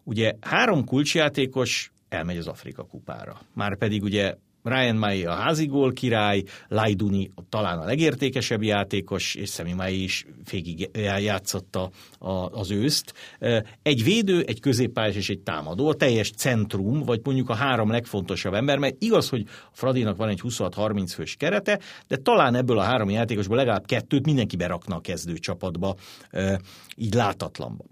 ugye 0.04 0.34
három 0.42 0.86
kulcsjátékos 0.86 1.92
elmegy 2.10 2.38
az 2.38 2.48
Afrika 2.48 2.84
kupára. 2.84 3.42
Már 3.54 3.78
pedig 3.78 4.04
ugye 4.04 4.36
Ryan 4.66 4.96
Mai 4.96 5.26
a 5.26 5.32
házigól 5.32 5.94
király, 5.94 6.44
Lajduni 6.68 7.32
talán 7.50 7.80
a 7.80 7.86
legértékesebb 7.86 8.64
játékos, 8.64 9.36
és 9.36 9.50
Szemi 9.50 9.74
Mai 9.74 10.04
is 10.04 10.26
végig 10.52 10.90
játszotta 11.20 11.90
az 12.52 12.72
őszt. 12.72 13.14
Egy 13.82 14.04
védő, 14.04 14.44
egy 14.48 14.60
középpályás 14.60 15.16
és 15.16 15.30
egy 15.30 15.40
támadó, 15.40 15.88
a 15.88 15.94
teljes 15.94 16.32
centrum, 16.32 17.04
vagy 17.04 17.22
mondjuk 17.24 17.50
a 17.50 17.54
három 17.54 17.92
legfontosabb 17.92 18.54
ember, 18.54 18.78
mert 18.78 18.96
igaz, 19.00 19.30
hogy 19.30 19.46
Fradinak 19.72 20.18
van 20.18 20.30
egy 20.30 20.42
26-30 20.44 21.12
fős 21.14 21.36
kerete, 21.36 21.80
de 22.08 22.16
talán 22.16 22.56
ebből 22.56 22.80
a 22.80 22.84
három 22.84 23.10
játékosból 23.10 23.58
legalább 23.58 23.86
kettőt 23.86 24.26
mindenki 24.26 24.56
berakna 24.56 24.96
a 24.96 25.02
kezdőcsapatba, 25.02 25.96
így 26.96 27.14
látatlanba. 27.14 27.84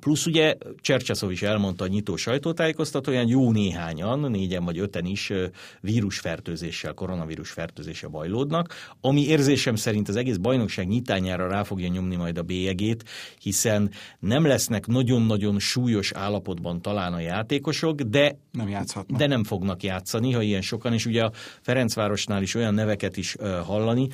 Plusz 0.00 0.26
ugye 0.26 0.54
Csercseszov 0.80 1.30
is 1.30 1.42
elmondta 1.42 1.84
a 1.84 1.86
nyitó 1.86 2.16
sajtótájékoztatóján, 2.16 3.28
jó 3.28 3.52
néhányan, 3.52 4.30
négyen 4.30 4.64
vagy 4.64 4.78
öten 4.78 5.04
is 5.04 5.32
vírusfertőzéssel, 5.80 6.92
koronavírus 6.92 7.50
fertőzése 7.50 8.08
bajlódnak, 8.08 8.74
ami 9.00 9.26
érzésem 9.26 9.76
szerint 9.76 10.08
az 10.08 10.16
egész 10.16 10.36
bajnokság 10.36 10.86
nyitányára 10.88 11.48
rá 11.48 11.62
fogja 11.62 11.88
nyomni 11.88 12.16
majd 12.16 12.38
a 12.38 12.42
bélyegét, 12.42 13.04
hiszen 13.40 13.90
nem 14.18 14.46
lesznek 14.46 14.86
nagyon-nagyon 14.86 15.58
súlyos 15.58 16.12
állapotban 16.12 16.82
talán 16.82 17.12
a 17.12 17.20
játékosok, 17.20 18.00
de 18.00 18.38
nem, 18.52 18.68
játszhatnak. 18.68 19.18
de 19.18 19.26
nem 19.26 19.44
fognak 19.44 19.82
játszani, 19.82 20.32
ha 20.32 20.42
ilyen 20.42 20.62
sokan, 20.62 20.92
és 20.92 21.06
ugye 21.06 21.22
a 21.22 21.32
Ferencvárosnál 21.60 22.42
is 22.42 22.54
olyan 22.54 22.74
neveket 22.74 23.16
is 23.16 23.36
hallani, 23.64 24.08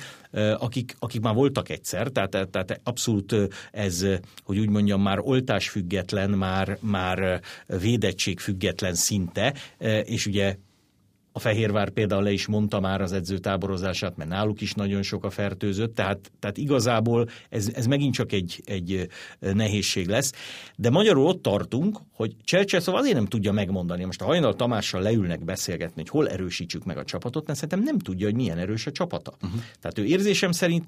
akik, 0.57 0.95
akik 0.99 1.21
már 1.21 1.33
voltak 1.33 1.69
egyszer, 1.69 2.07
tehát, 2.07 2.29
tehát 2.29 2.79
abszolút 2.83 3.35
ez, 3.71 4.05
hogy 4.43 4.59
úgy 4.59 4.69
mondjam, 4.69 5.01
már 5.01 5.19
oltás 5.21 5.69
független, 5.73 6.29
már, 6.29 6.77
már 6.81 7.41
védettség 7.67 8.39
független 8.39 8.93
szinte, 8.93 9.53
és 10.03 10.25
ugye 10.25 10.55
a 11.35 11.39
Fehérvár 11.39 11.89
például 11.89 12.23
le 12.23 12.31
is 12.31 12.45
mondta 12.45 12.79
már 12.79 13.01
az 13.01 13.11
edzőtáborozását, 13.11 14.17
mert 14.17 14.29
náluk 14.29 14.61
is 14.61 14.73
nagyon 14.73 15.01
sok 15.01 15.23
a 15.23 15.29
fertőzött, 15.29 15.95
tehát, 15.95 16.31
tehát 16.39 16.57
igazából 16.57 17.29
ez, 17.49 17.69
ez 17.73 17.85
megint 17.85 18.13
csak 18.13 18.31
egy, 18.31 18.61
egy 18.65 19.07
nehézség 19.39 20.07
lesz. 20.07 20.31
De 20.75 20.89
magyarul 20.89 21.25
ott 21.25 21.41
tartunk, 21.41 21.97
hogy 22.11 22.35
Csercseszov 22.43 22.95
azért 22.95 23.15
nem 23.15 23.25
tudja 23.25 23.51
megmondani, 23.51 24.03
most 24.03 24.21
a 24.21 24.25
Hajnal 24.25 24.55
Tamással 24.55 25.01
leülnek 25.01 25.43
beszélgetni, 25.43 26.01
hogy 26.01 26.09
hol 26.09 26.29
erősítsük 26.29 26.83
meg 26.83 26.97
a 26.97 27.03
csapatot, 27.03 27.47
mert 27.47 27.59
szerintem 27.59 27.83
nem 27.83 27.99
tudja, 27.99 28.25
hogy 28.25 28.35
milyen 28.35 28.57
erős 28.57 28.87
a 28.87 28.91
csapata. 28.91 29.33
Uh-huh. 29.41 29.61
Tehát 29.79 29.97
ő 29.97 30.05
érzésem 30.05 30.51
szerint 30.51 30.85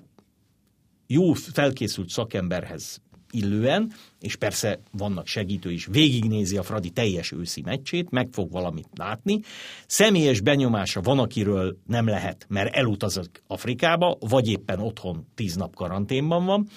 jó 1.07 1.33
felkészült 1.33 2.09
szakemberhez 2.09 3.01
illően, 3.31 3.91
és 4.19 4.35
persze 4.35 4.79
vannak 4.91 5.27
segítő 5.27 5.71
is, 5.71 5.85
végignézi 5.85 6.57
a 6.57 6.63
Fradi 6.63 6.89
teljes 6.89 7.31
őszi 7.31 7.61
meccsét, 7.61 8.09
meg 8.09 8.29
fog 8.31 8.51
valamit 8.51 8.89
látni. 8.95 9.39
Személyes 9.87 10.41
benyomása 10.41 11.01
van, 11.01 11.19
akiről 11.19 11.77
nem 11.87 12.07
lehet, 12.07 12.45
mert 12.49 12.75
elutazik 12.75 13.43
Afrikába, 13.47 14.17
vagy 14.19 14.47
éppen 14.47 14.79
otthon 14.79 15.27
tíz 15.35 15.55
nap 15.55 15.75
karanténban 15.75 16.45
van. 16.45 16.67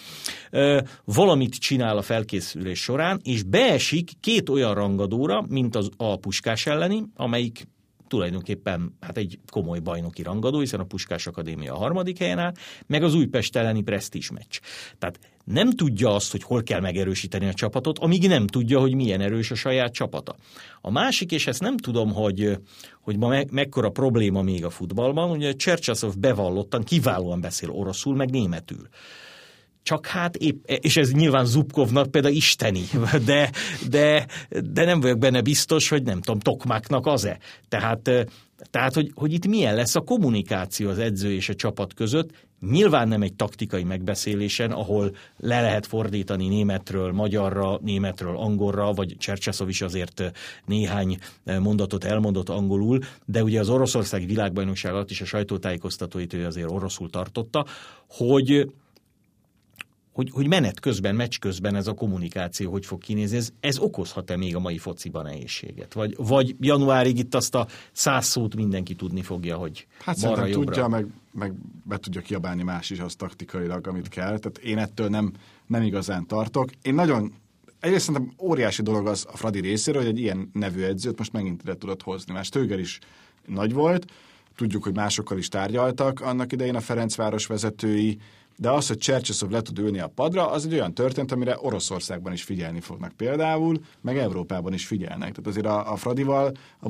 Valamit 1.05 1.55
csinál 1.55 1.97
a 1.97 2.03
felkészülés 2.03 2.81
során, 2.81 3.21
és 3.23 3.43
beesik 3.43 4.11
két 4.21 4.49
olyan 4.49 4.75
rangadóra, 4.75 5.45
mint 5.49 5.77
az 5.77 5.91
a 5.97 6.17
Puskás 6.17 6.67
elleni, 6.67 7.03
amelyik 7.17 7.67
tulajdonképpen 8.09 8.97
hát 9.01 9.17
egy 9.17 9.39
komoly 9.51 9.79
bajnoki 9.79 10.23
rangadó, 10.23 10.59
hiszen 10.59 10.81
a 10.81 10.85
Puskás 10.85 11.27
Akadémia 11.27 11.75
a 11.75 11.79
harmadik 11.79 12.19
helyen 12.19 12.39
áll, 12.39 12.53
meg 12.87 13.03
az 13.03 13.15
Újpest 13.15 13.57
elleni 13.57 13.83
presztis 13.83 14.31
meccs. 14.31 14.59
Tehát 14.99 15.19
nem 15.49 15.71
tudja 15.71 16.15
azt, 16.15 16.31
hogy 16.31 16.43
hol 16.43 16.63
kell 16.63 16.81
megerősíteni 16.81 17.47
a 17.47 17.53
csapatot, 17.53 17.99
amíg 17.99 18.29
nem 18.29 18.47
tudja, 18.47 18.81
hogy 18.81 18.95
milyen 18.95 19.21
erős 19.21 19.51
a 19.51 19.55
saját 19.55 19.93
csapata. 19.93 20.37
A 20.81 20.91
másik, 20.91 21.33
és 21.33 21.47
ezt 21.47 21.61
nem 21.61 21.77
tudom, 21.77 22.13
hogy, 22.13 22.59
hogy 23.01 23.19
ma 23.19 23.29
me- 23.29 23.51
mekkora 23.51 23.89
probléma 23.89 24.43
még 24.43 24.65
a 24.65 24.71
futballban, 24.71 25.31
ugye 25.31 25.53
Csercsaszov 25.53 26.19
bevallottan 26.19 26.83
kiválóan 26.83 27.41
beszél 27.41 27.71
oroszul, 27.71 28.17
meg 28.17 28.31
németül 28.31 28.89
csak 29.83 30.07
hát 30.07 30.37
épp, 30.37 30.65
és 30.67 30.97
ez 30.97 31.13
nyilván 31.13 31.45
Zubkovnak 31.45 32.11
például 32.11 32.35
isteni, 32.35 32.83
de, 33.25 33.51
de, 33.89 34.27
de 34.49 34.85
nem 34.85 35.01
vagyok 35.01 35.19
benne 35.19 35.41
biztos, 35.41 35.89
hogy 35.89 36.03
nem 36.03 36.21
tudom, 36.21 36.41
Tokmáknak 36.41 37.07
az-e. 37.07 37.39
Tehát, 37.69 38.11
tehát 38.71 38.95
hogy, 38.95 39.11
hogy 39.15 39.33
itt 39.33 39.47
milyen 39.47 39.75
lesz 39.75 39.95
a 39.95 40.01
kommunikáció 40.01 40.89
az 40.89 40.99
edző 40.99 41.33
és 41.33 41.49
a 41.49 41.55
csapat 41.55 41.95
között, 41.95 42.31
Nyilván 42.61 43.09
nem 43.09 43.23
egy 43.23 43.35
taktikai 43.35 43.85
megbeszélésen, 43.85 44.71
ahol 44.71 45.17
le 45.37 45.61
lehet 45.61 45.87
fordítani 45.87 46.49
németről 46.49 47.13
magyarra, 47.13 47.79
németről 47.83 48.37
angolra, 48.37 48.93
vagy 48.93 49.17
Csercseszov 49.19 49.69
is 49.69 49.83
azért 49.83 50.33
néhány 50.65 51.19
mondatot 51.45 52.05
elmondott 52.05 52.49
angolul, 52.49 52.99
de 53.25 53.43
ugye 53.43 53.61
az 53.61 53.69
Oroszország 53.69 54.27
világbajnokság 54.27 54.93
alatt 54.93 55.11
is 55.11 55.21
a 55.21 55.25
sajtótájékoztatóit 55.25 56.33
ő 56.33 56.47
azért 56.47 56.71
oroszul 56.71 57.11
tartotta, 57.11 57.67
hogy 58.09 58.71
hogy, 60.19 60.31
hogy 60.31 60.49
menet 60.49 60.81
közben, 60.81 61.15
meccs 61.15 61.39
közben 61.39 61.75
ez 61.75 61.87
a 61.87 61.93
kommunikáció 61.93 62.71
hogy 62.71 62.87
fog 62.87 63.01
kinézni, 63.01 63.37
ez, 63.37 63.51
ez 63.61 63.79
okozhat-e 63.79 64.37
még 64.37 64.57
a 64.57 64.59
mai 64.59 64.79
fociban 64.79 65.25
nehézséget? 65.25 65.95
Vagy, 65.95 66.15
vagy 66.17 66.57
januárig 66.61 67.19
itt 67.19 67.35
azt 67.35 67.55
a 67.55 67.67
száz 67.93 68.27
szót 68.27 68.55
mindenki 68.55 68.95
tudni 68.95 69.23
fogja, 69.23 69.57
hogy 69.57 69.87
Hát 70.01 70.17
szerintem 70.17 70.51
tudja, 70.51 70.89
meg, 70.89 71.07
meg 71.33 71.53
be 71.85 71.97
tudja 71.97 72.21
kiabálni 72.21 72.63
más 72.63 72.91
is 72.91 72.99
az 72.99 73.15
taktikailag, 73.15 73.87
amit 73.87 74.09
kell. 74.09 74.39
Tehát 74.39 74.59
én 74.59 74.79
ettől 74.79 75.09
nem, 75.09 75.33
nem 75.67 75.83
igazán 75.83 76.27
tartok. 76.27 76.71
Én 76.83 76.95
nagyon 76.95 77.33
egyrészt 77.81 78.05
szerintem 78.05 78.35
óriási 78.39 78.83
dolog 78.83 79.07
az 79.07 79.27
a 79.33 79.37
Fradi 79.37 79.61
részéről, 79.61 80.03
hogy 80.03 80.11
egy 80.11 80.21
ilyen 80.21 80.51
nevű 80.53 80.83
edzőt 80.83 81.19
most 81.19 81.33
megint 81.33 81.63
ide 81.63 81.77
tudott 81.77 82.03
hozni. 82.03 82.33
Más 82.33 82.49
Tőger 82.49 82.79
is 82.79 82.99
nagy 83.47 83.73
volt, 83.73 84.13
tudjuk, 84.57 84.83
hogy 84.83 84.95
másokkal 84.95 85.39
is 85.39 85.49
tárgyaltak 85.49 86.21
annak 86.21 86.53
idején 86.53 86.75
a 86.75 86.81
Ferencváros 86.81 87.47
vezetői, 87.47 88.19
de 88.61 88.71
az, 88.71 88.87
hogy 88.87 88.99
Csercseszov 88.99 89.51
le 89.51 89.63
tud 89.63 89.79
ülni 89.79 89.99
a 89.99 90.09
padra, 90.09 90.51
az 90.51 90.67
egy 90.67 90.73
olyan 90.73 90.95
történt, 90.95 91.33
amire 91.33 91.59
Oroszországban 91.61 92.33
is 92.33 92.43
figyelni 92.43 92.81
fognak 92.81 93.13
például, 93.13 93.81
meg 94.01 94.19
Európában 94.19 94.73
is 94.73 94.87
figyelnek. 94.87 95.31
Tehát 95.31 95.47
azért 95.47 95.67
a, 95.67 95.93
a 95.93 95.97
Fradival 95.97 96.53
a 96.81 96.89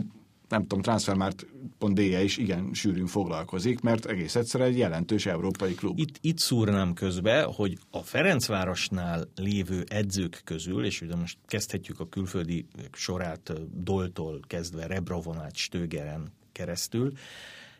nem 0.48 0.60
tudom, 0.60 0.82
transfermárt.de 0.82 2.22
is 2.22 2.36
igen 2.36 2.70
sűrűn 2.72 3.06
foglalkozik, 3.06 3.80
mert 3.80 4.06
egész 4.06 4.34
egyszer 4.34 4.60
egy 4.60 4.78
jelentős 4.78 5.26
európai 5.26 5.74
klub. 5.74 5.98
Itt, 5.98 6.18
itt 6.20 6.38
szúrnám 6.38 6.94
közbe, 6.94 7.42
hogy 7.42 7.78
a 7.90 7.98
Ferencvárosnál 7.98 9.28
lévő 9.34 9.84
edzők 9.88 10.40
közül, 10.44 10.84
és 10.84 11.00
ugye 11.00 11.16
most 11.16 11.38
kezdhetjük 11.46 12.00
a 12.00 12.08
külföldi 12.08 12.66
sorát 12.92 13.52
Doltól 13.82 14.40
kezdve 14.46 14.86
Rebrovonát, 14.86 15.56
Stögeren 15.56 16.32
keresztül, 16.52 17.12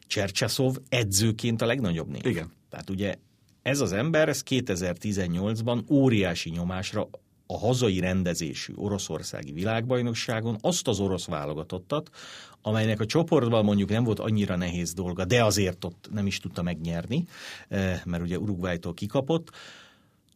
Csercseszov 0.07 0.77
edzőként 0.89 1.63
a 1.63 1.67
legnagyobb 1.67 2.09
név. 2.09 2.27
Igen. 2.27 2.53
Tehát 2.71 2.91
ugye 2.91 3.15
ez 3.69 3.81
az 3.81 3.93
ember, 3.93 4.29
ez 4.29 4.43
2018-ban 4.51 5.91
óriási 5.91 6.51
nyomásra 6.51 7.09
a 7.47 7.59
hazai 7.59 8.01
rendezésű 8.01 8.73
oroszországi 8.77 9.53
világbajnokságon 9.53 10.57
azt 10.61 10.89
az 10.89 11.01
orosz 11.01 11.27
válogatottat, 11.27 12.11
amelynek 12.63 13.01
a 13.01 13.07
csoportban 13.07 13.65
mondjuk 13.65 13.89
nem 13.89 14.05
volt 14.05 14.19
annyira 14.19 14.57
nehéz 14.57 14.93
dolga, 14.93 15.25
de 15.25 15.45
azért 15.45 15.85
ott 15.85 16.09
nem 16.13 16.27
is 16.27 16.39
tudta 16.39 16.63
megnyerni, 16.63 17.25
eh, 17.69 18.01
mert 18.05 18.23
ugye 18.23 18.39
Uruguaytól 18.39 18.95
kikapott, 18.95 19.51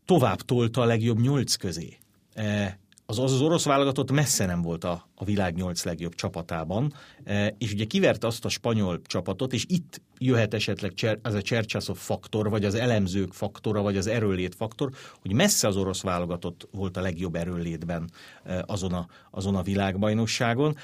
tovább 0.04 0.40
tolta 0.40 0.80
a 0.80 0.84
legjobb 0.84 1.20
nyolc 1.20 1.54
közé. 1.54 1.98
Eh, 2.34 2.74
az, 3.06 3.18
az, 3.18 3.32
az 3.32 3.40
orosz 3.40 3.64
válogatott 3.64 4.10
messze 4.10 4.46
nem 4.46 4.62
volt 4.62 4.84
a, 4.84 5.08
a 5.14 5.24
világ 5.24 5.54
nyolc 5.54 5.84
legjobb 5.84 6.14
csapatában, 6.14 6.92
e, 7.24 7.54
és 7.58 7.72
ugye 7.72 7.84
kiverte 7.84 8.26
azt 8.26 8.44
a 8.44 8.48
spanyol 8.48 9.00
csapatot, 9.02 9.52
és 9.52 9.64
itt 9.68 10.00
jöhet 10.24 10.54
esetleg 10.54 11.18
az 11.22 11.34
a 11.34 11.42
Csercsaszov 11.42 11.96
faktor, 11.96 12.50
vagy 12.50 12.64
az 12.64 12.74
elemzők 12.74 13.32
faktora, 13.32 13.82
vagy 13.82 13.96
az 13.96 14.06
erőlét 14.06 14.54
faktor, 14.54 14.90
hogy 15.20 15.32
messze 15.32 15.68
az 15.68 15.76
orosz 15.76 16.02
válogatott 16.02 16.68
volt 16.70 16.96
a 16.96 17.00
legjobb 17.00 17.34
erőlétben 17.34 18.10
e, 18.44 18.64
azon 18.66 18.92
a, 18.92 19.06
azon 19.30 19.56
a 19.56 19.62
világbajnokságon. 19.62 20.76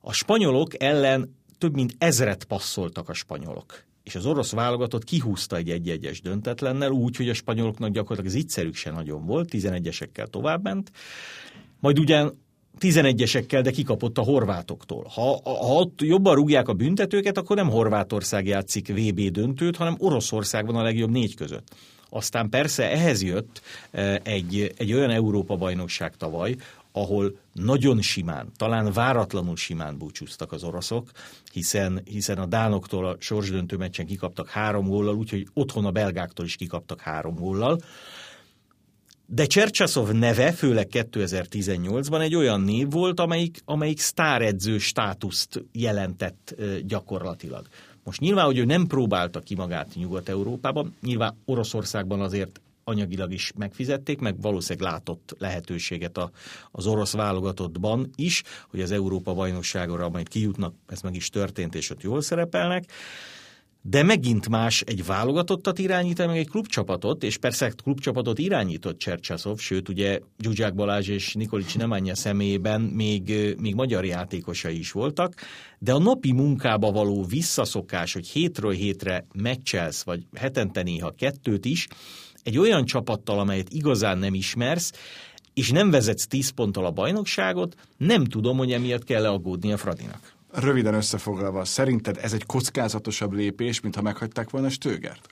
A 0.00 0.12
spanyolok 0.12 0.82
ellen 0.82 1.36
több 1.58 1.74
mint 1.74 1.94
ezret 1.98 2.44
passzoltak 2.44 3.08
a 3.08 3.14
spanyolok 3.14 3.86
és 4.08 4.14
az 4.14 4.26
orosz 4.26 4.52
válogatott 4.52 5.04
kihúzta 5.04 5.56
egy 5.56 5.70
egy-egyes 5.70 6.20
döntetlennel, 6.20 6.90
úgy, 6.90 7.16
hogy 7.16 7.28
a 7.28 7.34
spanyoloknak 7.34 7.90
gyakorlatilag 7.90 8.36
az 8.36 8.42
ígyszerük 8.42 8.74
se 8.74 8.90
nagyon 8.90 9.26
volt, 9.26 9.48
11-esekkel 9.52 10.26
továbbment, 10.26 10.92
majd 11.80 11.98
ugyan 11.98 12.38
11-esekkel, 12.80 13.60
de 13.62 13.70
kikapott 13.70 14.18
a 14.18 14.22
horvátoktól. 14.22 15.06
Ha, 15.14 15.40
ha 15.44 15.74
ott 15.74 16.00
jobban 16.02 16.34
rúgják 16.34 16.68
a 16.68 16.72
büntetőket, 16.72 17.38
akkor 17.38 17.56
nem 17.56 17.68
Horvátország 17.68 18.46
játszik 18.46 18.88
VB 18.88 19.20
döntőt, 19.20 19.76
hanem 19.76 19.96
Oroszország 19.98 20.66
van 20.66 20.76
a 20.76 20.82
legjobb 20.82 21.10
négy 21.10 21.34
között. 21.34 21.68
Aztán 22.10 22.48
persze 22.48 22.90
ehhez 22.90 23.22
jött 23.22 23.62
e, 23.90 24.20
egy, 24.24 24.72
egy 24.76 24.92
olyan 24.92 25.10
Európa-bajnokság 25.10 26.16
tavaly, 26.16 26.56
ahol 26.92 27.38
nagyon 27.52 28.02
simán, 28.02 28.52
talán 28.56 28.92
váratlanul 28.92 29.56
simán 29.56 29.98
búcsúztak 29.98 30.52
az 30.52 30.64
oroszok, 30.64 31.10
hiszen, 31.52 32.00
hiszen 32.04 32.38
a 32.38 32.46
dánoktól 32.46 33.06
a 33.06 33.16
sorsdöntő 33.18 33.76
meccsen 33.76 34.06
kikaptak 34.06 34.48
három 34.48 34.88
góllal, 34.88 35.14
úgyhogy 35.14 35.46
otthon 35.54 35.84
a 35.84 35.90
belgáktól 35.90 36.44
is 36.44 36.56
kikaptak 36.56 37.00
három 37.00 37.34
góllal 37.34 37.80
De 39.30 39.46
Csercsaszov 39.46 40.10
neve, 40.10 40.52
főleg 40.52 40.88
2018-ban 40.90 42.20
egy 42.20 42.34
olyan 42.34 42.60
név 42.60 42.90
volt, 42.90 43.20
amelyik, 43.20 43.60
amelyik 43.64 44.00
sztáredző 44.00 44.78
státuszt 44.78 45.64
jelentett 45.72 46.54
gyakorlatilag. 46.86 47.66
Most 48.04 48.20
nyilván, 48.20 48.44
hogy 48.44 48.58
ő 48.58 48.64
nem 48.64 48.86
próbálta 48.86 49.40
ki 49.40 49.54
magát 49.54 49.94
Nyugat-Európában, 49.94 50.96
nyilván 51.02 51.36
Oroszországban 51.44 52.20
azért 52.20 52.60
anyagilag 52.84 53.32
is 53.32 53.52
megfizették, 53.56 54.18
meg 54.18 54.40
valószínűleg 54.40 54.92
látott 54.92 55.34
lehetőséget 55.38 56.18
a, 56.18 56.30
az 56.70 56.86
orosz 56.86 57.12
válogatottban 57.12 58.10
is, 58.16 58.42
hogy 58.68 58.80
az 58.80 58.90
Európa 58.90 59.34
bajnokságra 59.34 60.08
majd 60.08 60.28
kijutnak, 60.28 60.74
ez 60.86 61.00
meg 61.00 61.14
is 61.14 61.28
történt, 61.28 61.74
és 61.74 61.90
ott 61.90 62.02
jól 62.02 62.20
szerepelnek. 62.20 62.84
De 63.82 64.02
megint 64.02 64.48
más 64.48 64.80
egy 64.80 65.06
válogatottat 65.06 65.78
irányítani, 65.78 66.28
meg 66.28 66.38
egy 66.38 66.48
klubcsapatot, 66.48 67.22
és 67.22 67.36
persze 67.36 67.72
klubcsapatot 67.82 68.38
irányított 68.38 68.98
Csercsaszov, 68.98 69.58
sőt 69.58 69.88
ugye 69.88 70.20
Zsuzsák 70.38 70.74
Balázs 70.74 71.08
és 71.08 71.34
Nikolics 71.34 71.76
Nemanja 71.76 72.14
személyében 72.14 72.80
még, 72.80 73.54
még 73.60 73.74
magyar 73.74 74.04
játékosai 74.04 74.78
is 74.78 74.92
voltak, 74.92 75.34
de 75.78 75.92
a 75.92 75.98
napi 75.98 76.32
munkába 76.32 76.92
való 76.92 77.24
visszaszokás, 77.24 78.12
hogy 78.12 78.28
hétről 78.28 78.72
hétre 78.72 79.26
meccselsz, 79.32 80.02
vagy 80.02 80.26
hetente 80.34 80.82
néha 80.82 81.10
kettőt 81.10 81.64
is, 81.64 81.88
egy 82.42 82.58
olyan 82.58 82.84
csapattal, 82.84 83.38
amelyet 83.38 83.72
igazán 83.72 84.18
nem 84.18 84.34
ismersz, 84.34 84.92
és 85.54 85.70
nem 85.70 85.90
vezetsz 85.90 86.26
10 86.26 86.48
ponttal 86.50 86.86
a 86.86 86.90
bajnokságot, 86.90 87.74
nem 87.96 88.24
tudom, 88.24 88.56
hogy 88.56 88.72
emiatt 88.72 89.04
kell 89.04 89.26
aggódni 89.26 89.72
a 89.72 89.76
Fradinak. 89.76 90.37
Röviden 90.52 90.94
összefoglalva, 90.94 91.64
szerinted 91.64 92.18
ez 92.22 92.32
egy 92.32 92.46
kockázatosabb 92.46 93.32
lépés, 93.32 93.80
mint 93.80 93.94
ha 93.94 94.02
meghagyták 94.02 94.50
volna 94.50 94.68
Stögert? 94.68 95.26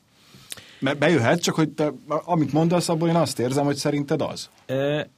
Mert 0.79 0.99
bejöhet, 0.99 1.43
csak 1.43 1.55
hogy 1.55 1.71
te, 1.71 1.93
amit 2.07 2.53
mondasz, 2.53 2.89
abból 2.89 3.09
én 3.09 3.17
azt 3.17 3.39
érzem, 3.39 3.65
hogy 3.65 3.77
szerinted 3.77 4.21
az. 4.21 4.51
E, 4.67 5.11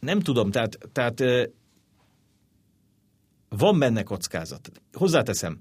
nem 0.00 0.20
tudom, 0.20 0.50
tehát, 0.50 0.78
tehát 0.92 1.20
e, 1.20 1.50
van 3.48 3.78
benne 3.78 4.02
kockázat. 4.02 4.70
Hozzáteszem, 4.92 5.58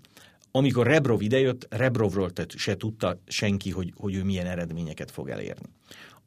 amikor 0.52 0.88
Rebrov 0.88 1.22
idejött, 1.22 1.68
Rebrovról 1.70 2.32
se 2.56 2.78
tudta 2.78 3.20
senki, 3.28 3.72
hogy, 3.72 3.94
hogy 3.98 4.16
ő 4.16 4.24
milyen 4.24 4.46
eredményeket 4.46 5.12
fog 5.12 5.30
elérni. 5.30 5.68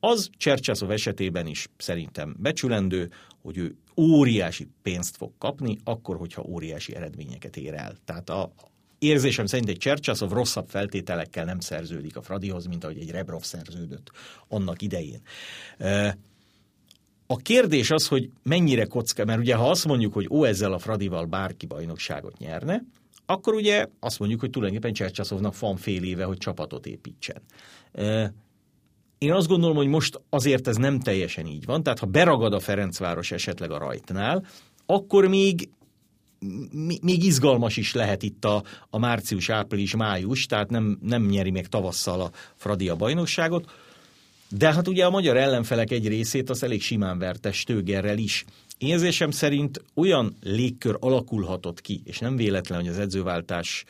Az 0.01 0.31
Csercsaszov 0.37 0.91
esetében 0.91 1.47
is 1.47 1.69
szerintem 1.77 2.37
becsülendő, 2.39 3.11
hogy 3.43 3.59
ő 3.59 3.77
óriási 3.97 4.69
pénzt 4.83 5.17
fog 5.17 5.33
kapni, 5.39 5.79
akkor, 5.85 6.17
hogyha 6.17 6.43
óriási 6.43 6.95
eredményeket 6.95 7.57
ér 7.57 7.75
el. 7.75 7.97
Tehát 8.05 8.31
a, 8.31 8.53
érzésem 8.99 9.47
szerint 9.47 9.69
egy 9.69 9.77
Csercsaszov 9.77 10.31
rosszabb 10.33 10.69
feltételekkel 10.69 11.45
nem 11.45 11.61
szerződik 11.61 12.17
a 12.17 12.23
Fradihoz, 12.23 12.67
mint 12.67 12.85
ahogy 12.85 12.99
egy 12.99 13.11
Rebrov 13.11 13.43
szerződött 13.43 14.11
annak 14.49 14.83
idején. 14.83 15.21
A 17.27 17.37
kérdés 17.37 17.91
az, 17.91 18.07
hogy 18.07 18.31
mennyire 18.43 18.85
kocka, 18.85 19.25
mert 19.25 19.39
ugye 19.41 19.55
ha 19.55 19.71
azt 19.71 19.87
mondjuk, 19.87 20.13
hogy 20.13 20.29
ó, 20.31 20.45
ezzel 20.45 20.73
a 20.73 20.79
Fradival 20.79 21.25
bárki 21.25 21.67
bajnokságot 21.67 22.39
nyerne, 22.39 22.83
akkor 23.27 23.55
ugye 23.55 23.87
azt 24.01 24.19
mondjuk, 24.19 24.41
hogy 24.41 24.51
tulajdonképpen 24.51 24.95
Csercsaszovnak 24.95 25.59
van 25.59 25.77
fél 25.77 26.03
éve, 26.03 26.25
hogy 26.25 26.39
csapatot 26.39 26.87
építsen. 26.87 27.43
Én 29.21 29.33
azt 29.33 29.49
gondolom, 29.49 29.77
hogy 29.77 29.87
most 29.87 30.21
azért 30.31 30.69
ez 30.69 30.77
nem 30.77 31.01
teljesen 31.01 31.47
így 31.47 31.65
van, 31.65 31.83
tehát 31.83 31.99
ha 31.99 32.07
beragad 32.07 32.53
a 32.53 32.61
Ferencváros 32.61 33.31
esetleg 33.31 33.71
a 33.71 33.79
rajtnál, 33.79 34.47
akkor 34.87 35.29
még 35.29 35.69
még 37.03 37.25
izgalmas 37.25 37.77
is 37.77 37.95
lehet 37.95 38.23
itt 38.23 38.45
a, 38.45 38.63
a 38.91 38.99
március, 38.99 39.49
április, 39.49 39.97
május, 39.97 40.47
tehát 40.47 40.71
nem, 40.71 40.99
nem 41.03 41.27
nyeri 41.27 41.51
még 41.51 41.67
tavasszal 41.67 42.21
a 42.21 42.31
Fradi 42.57 42.89
a 42.89 42.97
bajnokságot. 42.97 43.71
De 44.49 44.73
hát 44.73 44.89
ugye 44.89 45.05
a 45.05 45.11
magyar 45.11 45.37
ellenfelek 45.37 45.91
egy 45.91 46.09
részét 46.09 46.51
az 46.51 46.63
elég 46.63 46.83
simán 46.83 47.19
verte 47.19 47.53
Stögerrel 47.53 48.19
is. 48.19 48.45
Érzésem 48.79 49.31
szerint 49.31 49.85
olyan 49.95 50.37
légkör 50.43 50.97
alakulhatott 51.01 51.81
ki, 51.81 52.03
és 52.05 52.19
nem 52.19 52.37
véletlen, 52.37 52.81
hogy 52.81 52.89
az 52.89 52.99
edzőváltás 52.99 53.85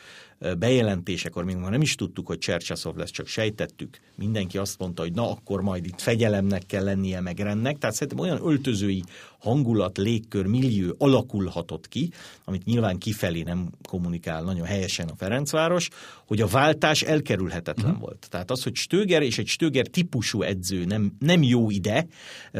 bejelentésekor, 0.57 1.43
még 1.43 1.55
nem 1.55 1.81
is 1.81 1.95
tudtuk, 1.95 2.27
hogy 2.27 2.37
Csercsaszov 2.37 2.95
lesz, 2.95 3.11
csak 3.11 3.27
sejtettük. 3.27 3.99
Mindenki 4.15 4.57
azt 4.57 4.79
mondta, 4.79 5.01
hogy 5.01 5.13
na 5.13 5.31
akkor 5.31 5.61
majd 5.61 5.85
itt 5.85 6.01
fegyelemnek 6.01 6.65
kell 6.65 6.83
lennie, 6.83 7.19
meg 7.19 7.39
rendnek. 7.39 7.77
Tehát 7.77 7.95
szerintem 7.95 8.19
olyan 8.19 8.45
öltözői 8.45 9.03
hangulat, 9.39 9.97
légkör, 9.97 10.45
millió 10.45 10.95
alakulhatott 10.97 11.87
ki, 11.87 12.11
amit 12.45 12.65
nyilván 12.65 12.97
kifelé 12.97 13.41
nem 13.41 13.69
kommunikál 13.89 14.43
nagyon 14.43 14.65
helyesen 14.65 15.07
a 15.07 15.15
Ferencváros, 15.15 15.89
hogy 16.27 16.41
a 16.41 16.47
váltás 16.47 17.01
elkerülhetetlen 17.01 17.85
uh-huh. 17.85 18.01
volt. 18.01 18.27
Tehát 18.29 18.51
az, 18.51 18.63
hogy 18.63 18.75
Stöger 18.75 19.21
és 19.21 19.37
egy 19.37 19.47
Stöger 19.47 19.87
típusú 19.87 20.41
edző 20.41 20.85
nem, 20.85 21.15
nem 21.19 21.43
jó 21.43 21.69
ide 21.69 22.07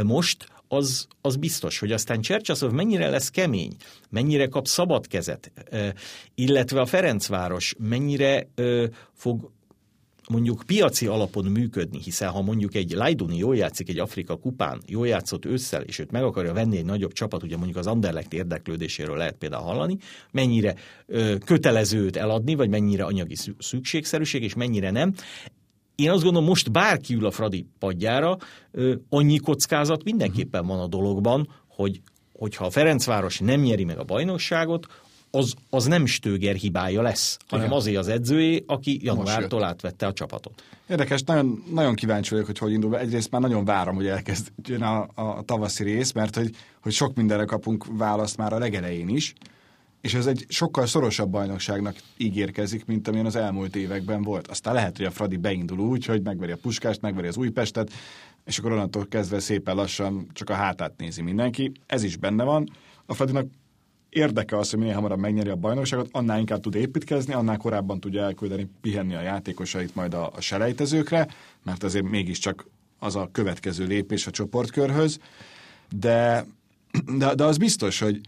most, 0.04 0.48
az, 0.74 1.08
az 1.22 1.36
biztos, 1.36 1.80
hogy 1.80 1.92
aztán 1.92 2.22
Csercsaszov 2.22 2.72
mennyire 2.72 3.10
lesz 3.10 3.30
kemény, 3.30 3.76
mennyire 4.10 4.48
kap 4.48 4.68
szabad 4.68 5.08
kezet, 5.08 5.52
illetve 6.36 6.82
a 6.82 6.86
Ferencváros 6.86 7.76
mennyire 7.78 8.48
fog 9.14 9.52
mondjuk 10.30 10.64
piaci 10.66 11.08
alapon 11.08 11.46
működni, 11.46 12.00
hiszen 12.04 12.30
ha 12.30 12.42
mondjuk 12.42 12.76
egy 12.76 12.92
Lajduni 12.92 13.38
jól 13.38 13.56
játszik 13.56 13.90
egy 13.90 14.00
Afrika 14.00 14.36
kupán, 14.38 14.82
jól 14.86 15.08
játszott 15.08 15.46
ősszel, 15.46 15.82
és 15.82 16.00
őt 16.00 16.12
meg 16.12 16.24
akarja 16.24 16.54
venni 16.54 16.78
egy 16.78 16.86
nagyobb 16.86 17.14
csapat, 17.14 17.44
ugye 17.44 17.56
mondjuk 17.56 17.78
az 17.78 17.88
Anderlecht 17.88 18.34
érdeklődéséről 18.34 19.18
lehet 19.18 19.36
például 19.36 19.64
hallani, 19.64 19.98
mennyire 20.32 20.76
ö, 21.06 21.36
kötelező 21.46 22.00
őt 22.00 22.18
eladni, 22.18 22.56
vagy 22.56 22.70
mennyire 22.70 23.04
anyagi 23.04 23.36
szükségszerűség, 23.58 24.44
és 24.44 24.54
mennyire 24.54 24.92
nem. 24.92 25.14
Én 25.96 26.10
azt 26.10 26.24
gondolom, 26.24 26.48
most 26.48 26.72
bárki 26.72 27.14
ül 27.14 27.26
a 27.26 27.32
Fradi 27.32 27.66
padjára, 27.80 28.38
annyi 29.10 29.38
kockázat 29.38 30.04
mindenképpen 30.04 30.66
van 30.66 30.80
a 30.80 30.88
dologban, 30.88 31.48
hogy 31.68 32.02
hogyha 32.34 32.66
a 32.66 32.70
Ferencváros 32.70 33.40
nem 33.40 33.60
nyeri 33.60 33.84
meg 33.84 33.98
a 33.98 34.04
bajnokságot, 34.04 34.88
az, 35.32 35.54
az 35.70 35.86
nem 35.86 36.06
Stöger 36.06 36.56
hibája 36.56 37.02
lesz, 37.02 37.38
hanem 37.48 37.66
Igen. 37.66 37.78
azért 37.78 37.98
az 37.98 38.08
edzőjé, 38.08 38.64
aki 38.68 39.00
januártól 39.04 39.64
átvette 39.64 40.06
a 40.06 40.14
csapatot. 40.14 40.64
Érdekes, 40.90 41.24
nagyon, 41.24 41.64
nagyon 41.74 41.96
kíváncsi 41.96 42.30
vagyok, 42.30 42.46
hogy 42.46 42.58
hogy 42.58 42.72
indul. 42.72 42.98
Egyrészt 42.98 43.32
már 43.32 43.42
nagyon 43.42 43.66
várom, 43.66 43.96
hogy 43.96 44.08
elkezdjön 44.08 44.82
a, 44.82 45.08
a 45.16 45.42
tavaszi 45.46 45.84
rész, 45.84 46.12
mert 46.12 46.36
hogy, 46.36 46.50
hogy 46.82 46.92
sok 46.92 47.16
mindenre 47.16 47.46
kapunk 47.46 47.86
választ 47.90 48.38
már 48.38 48.54
a 48.54 48.58
legelején 48.58 49.10
is 49.10 49.34
és 50.02 50.14
ez 50.14 50.26
egy 50.26 50.46
sokkal 50.50 50.86
szorosabb 50.86 51.30
bajnokságnak 51.30 51.96
ígérkezik, 52.18 52.86
mint 52.86 53.08
amilyen 53.08 53.26
az 53.26 53.36
elmúlt 53.36 53.76
években 53.76 54.22
volt. 54.22 54.48
Aztán 54.48 54.74
lehet, 54.74 54.98
hogy 54.98 55.06
a 55.06 55.12
Fradi 55.12 55.38
beindul 55.38 55.80
úgy, 55.80 56.06
hogy 56.06 56.22
megveri 56.22 56.52
a 56.52 56.58
Puskást, 56.62 57.02
megveri 57.02 57.28
az 57.28 57.38
Újpestet, 57.38 57.92
és 58.46 58.58
akkor 58.58 58.72
onnantól 58.72 59.08
kezdve 59.08 59.40
szépen 59.40 59.76
lassan 59.76 60.28
csak 60.34 60.50
a 60.50 60.54
hátát 60.54 60.94
nézi 60.98 61.22
mindenki. 61.22 61.72
Ez 61.86 62.04
is 62.04 62.18
benne 62.18 62.44
van. 62.44 62.70
A 63.06 63.14
Fradinak 63.14 63.48
érdeke 64.10 64.58
az, 64.58 64.70
hogy 64.70 64.80
minél 64.80 64.94
hamarabb 64.94 65.20
megnyeri 65.20 65.50
a 65.50 65.56
bajnokságot, 65.56 66.10
annál 66.12 66.40
inkább 66.40 66.62
tud 66.62 66.76
építkezni, 66.76 67.34
annál 67.34 67.58
korábban 67.58 68.00
tudja 68.00 68.24
elküldeni, 68.24 68.70
pihenni 68.82 69.16
a 69.16 69.22
játékosait 69.22 69.96
majd 69.96 70.14
a, 70.14 70.32
a 70.36 70.42
selejtezőkre, 70.42 71.28
mert 71.64 71.84
azért 71.84 72.10
mégiscsak 72.10 72.66
az 73.00 73.16
a 73.16 73.30
következő 73.32 73.86
lépés 73.86 74.28
a 74.28 74.32
csoportkörhöz. 74.32 75.20
De, 75.90 76.46
de, 77.18 77.36
de 77.36 77.44
az 77.44 77.58
biztos, 77.58 78.00
hogy, 78.00 78.22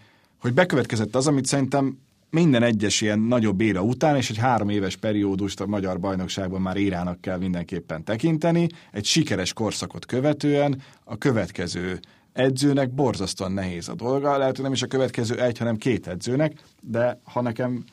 hogy 0.43 0.53
bekövetkezett 0.53 1.15
az, 1.15 1.27
amit 1.27 1.45
szerintem 1.45 1.97
minden 2.29 2.63
egyes 2.63 3.01
ilyen 3.01 3.19
nagyobb 3.19 3.62
éra 3.62 3.82
után, 3.82 4.15
és 4.15 4.29
egy 4.29 4.38
három 4.38 4.69
éves 4.69 4.95
periódust 4.95 5.62
a 5.62 5.65
magyar 5.65 5.99
bajnokságban 5.99 6.62
már 6.62 6.77
érának 6.77 7.21
kell 7.21 7.38
mindenképpen 7.38 8.03
tekinteni, 8.03 8.67
egy 8.91 9.06
sikeres 9.06 9.53
korszakot 9.53 10.06
követően 10.06 10.82
a 11.03 11.17
következő 11.17 11.99
edzőnek 12.34 12.91
borzasztóan 12.91 13.51
nehéz 13.51 13.89
a 13.89 13.93
dolga, 13.93 14.38
lehet, 14.38 14.56
hogy 14.56 14.63
nem 14.63 14.73
is 14.73 14.82
a 14.82 14.88
következő 14.88 15.41
egy, 15.41 15.58
hanem 15.58 15.77
két 15.77 16.08
edzőnek, 16.08 16.63
de 16.82 17.19
ha 17.23 17.41
nekem 17.41 17.84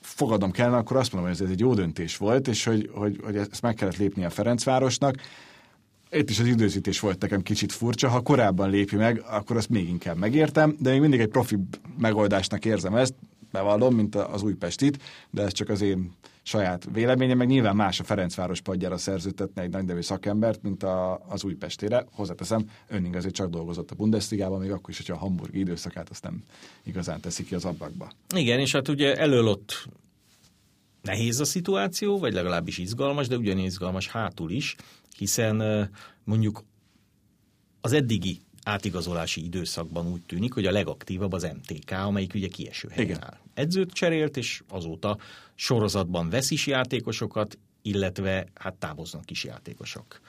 fogadom 0.00 0.50
kellene, 0.50 0.76
akkor 0.76 0.96
azt 0.96 1.12
mondom, 1.12 1.30
hogy 1.30 1.40
ez 1.42 1.50
egy 1.50 1.60
jó 1.60 1.74
döntés 1.74 2.16
volt, 2.16 2.48
és 2.48 2.64
hogy, 2.64 2.90
hogy, 2.94 3.20
hogy 3.24 3.36
ezt 3.36 3.62
meg 3.62 3.74
kellett 3.74 3.96
lépni 3.96 4.24
a 4.24 4.30
Ferencvárosnak, 4.30 5.14
itt 6.10 6.30
is 6.30 6.38
az 6.38 6.46
időzítés 6.46 7.00
volt 7.00 7.20
nekem 7.20 7.42
kicsit 7.42 7.72
furcsa, 7.72 8.08
ha 8.08 8.20
korábban 8.20 8.70
lépi 8.70 8.96
meg, 8.96 9.22
akkor 9.26 9.56
azt 9.56 9.68
még 9.68 9.88
inkább 9.88 10.16
megértem, 10.16 10.76
de 10.78 10.90
még 10.90 11.00
mindig 11.00 11.20
egy 11.20 11.28
profi 11.28 11.56
megoldásnak 11.98 12.64
érzem 12.64 12.94
ezt, 12.94 13.14
bevallom, 13.52 13.94
mint 13.94 14.14
az 14.14 14.42
Újpestit, 14.42 15.02
de 15.30 15.42
ez 15.42 15.52
csak 15.52 15.68
az 15.68 15.80
én 15.80 16.12
saját 16.42 16.88
véleményem, 16.92 17.36
meg 17.36 17.46
nyilván 17.46 17.76
más 17.76 18.00
a 18.00 18.04
Ferencváros 18.04 18.60
padjára 18.60 18.96
szerződtetni 18.96 19.62
egy 19.62 19.70
nevű 19.70 20.00
szakembert, 20.00 20.62
mint 20.62 20.82
a, 20.82 21.24
az 21.28 21.44
Újpestére. 21.44 22.04
Hozzáteszem, 22.12 22.70
önning 22.88 23.14
azért 23.14 23.34
csak 23.34 23.50
dolgozott 23.50 23.90
a 23.90 23.94
Bundesligában, 23.94 24.60
még 24.60 24.70
akkor 24.70 24.90
is, 24.90 24.96
hogyha 24.96 25.14
a 25.14 25.18
hamburgi 25.18 25.58
időszakát 25.58 26.10
azt 26.10 26.22
nem 26.22 26.42
igazán 26.82 27.20
teszi 27.20 27.44
ki 27.44 27.54
az 27.54 27.64
ablakba. 27.64 28.10
Igen, 28.34 28.58
és 28.58 28.72
hát 28.72 28.88
ugye 28.88 29.14
előlott 29.14 29.88
nehéz 31.02 31.40
a 31.40 31.44
szituáció, 31.44 32.18
vagy 32.18 32.32
legalábbis 32.32 32.78
izgalmas, 32.78 33.28
de 33.28 33.36
ugyanígy 33.36 33.64
izgalmas 33.64 34.08
hátul 34.08 34.50
is, 34.50 34.76
hiszen 35.20 35.90
mondjuk 36.24 36.64
az 37.80 37.92
eddigi 37.92 38.40
átigazolási 38.64 39.44
időszakban 39.44 40.12
úgy 40.12 40.22
tűnik, 40.22 40.52
hogy 40.52 40.66
a 40.66 40.70
legaktívabb 40.70 41.32
az 41.32 41.42
MTK, 41.42 41.90
amelyik 41.90 42.34
ugye 42.34 42.48
kieső 42.48 42.88
helyen 42.88 43.22
áll. 43.22 43.38
Edzőt 43.54 43.92
cserélt, 43.92 44.36
és 44.36 44.62
azóta 44.68 45.18
sorozatban 45.54 46.28
vesz 46.30 46.50
is 46.50 46.66
játékosokat, 46.66 47.58
illetve 47.82 48.46
hát 48.54 48.74
távoznak 48.74 49.30
is 49.30 49.44
játékosok. 49.44 50.20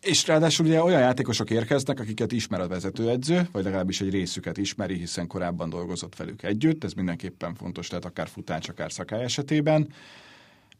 És 0.00 0.26
ráadásul 0.26 0.66
ugye 0.66 0.82
olyan 0.82 1.00
játékosok 1.00 1.50
érkeznek, 1.50 2.00
akiket 2.00 2.32
ismer 2.32 2.60
a 2.60 2.68
vezetőedző, 2.68 3.48
vagy 3.52 3.64
legalábbis 3.64 4.00
egy 4.00 4.10
részüket 4.10 4.58
ismeri, 4.58 4.98
hiszen 4.98 5.26
korábban 5.26 5.70
dolgozott 5.70 6.16
velük 6.16 6.42
együtt, 6.42 6.84
ez 6.84 6.92
mindenképpen 6.92 7.54
fontos 7.54 7.88
lehet 7.88 8.04
akár 8.04 8.28
futás, 8.28 8.68
akár 8.68 8.92
szakály 8.92 9.22
esetében, 9.22 9.88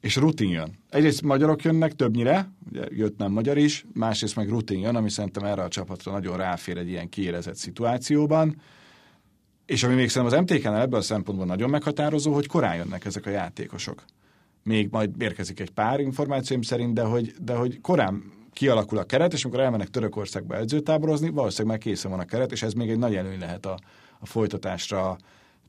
és 0.04 0.16
rutin 0.16 0.50
jön. 0.50 0.78
Egyrészt 0.90 1.22
magyarok 1.22 1.62
jönnek 1.62 1.92
többnyire, 1.92 2.50
ugye 2.70 2.86
jött 2.90 3.18
nem 3.18 3.32
magyar 3.32 3.58
is, 3.58 3.84
másrészt 3.92 4.36
meg 4.36 4.48
rutin 4.48 4.78
jön, 4.78 4.96
ami 4.96 5.10
szerintem 5.10 5.44
erre 5.44 5.62
a 5.62 5.68
csapatra 5.68 6.12
nagyon 6.12 6.36
ráfér 6.36 6.78
egy 6.78 6.88
ilyen 6.88 7.08
kiérezett 7.08 7.54
szituációban, 7.54 8.60
és 9.66 9.82
ami 9.82 9.94
még 9.94 10.08
szerintem 10.08 10.38
az 10.38 10.44
MTK-nál 10.44 10.80
ebből 10.80 10.98
a 10.98 11.02
szempontból 11.02 11.46
nagyon 11.46 11.70
meghatározó, 11.70 12.32
hogy 12.32 12.46
korán 12.46 12.76
jönnek 12.76 13.04
ezek 13.04 13.26
a 13.26 13.30
játékosok. 13.30 14.04
Még 14.62 14.88
majd 14.90 15.10
érkezik 15.18 15.60
egy 15.60 15.70
pár 15.70 16.00
információim 16.00 16.62
szerint, 16.62 16.94
de 16.94 17.02
hogy, 17.02 17.34
de 17.44 17.54
hogy 17.54 17.80
korán 17.80 18.32
kialakul 18.52 18.98
a 18.98 19.04
keret, 19.04 19.32
és 19.32 19.44
amikor 19.44 19.62
elmennek 19.62 19.88
Törökországba 19.88 20.56
edzőtáborozni, 20.56 21.30
valószínűleg 21.30 21.76
már 21.76 21.86
készen 21.86 22.10
van 22.10 22.20
a 22.20 22.24
keret, 22.24 22.52
és 22.52 22.62
ez 22.62 22.72
még 22.72 22.90
egy 22.90 22.98
nagy 22.98 23.14
előny 23.14 23.38
lehet 23.38 23.66
a, 23.66 23.78
a 24.18 24.26
folytatásra 24.26 25.16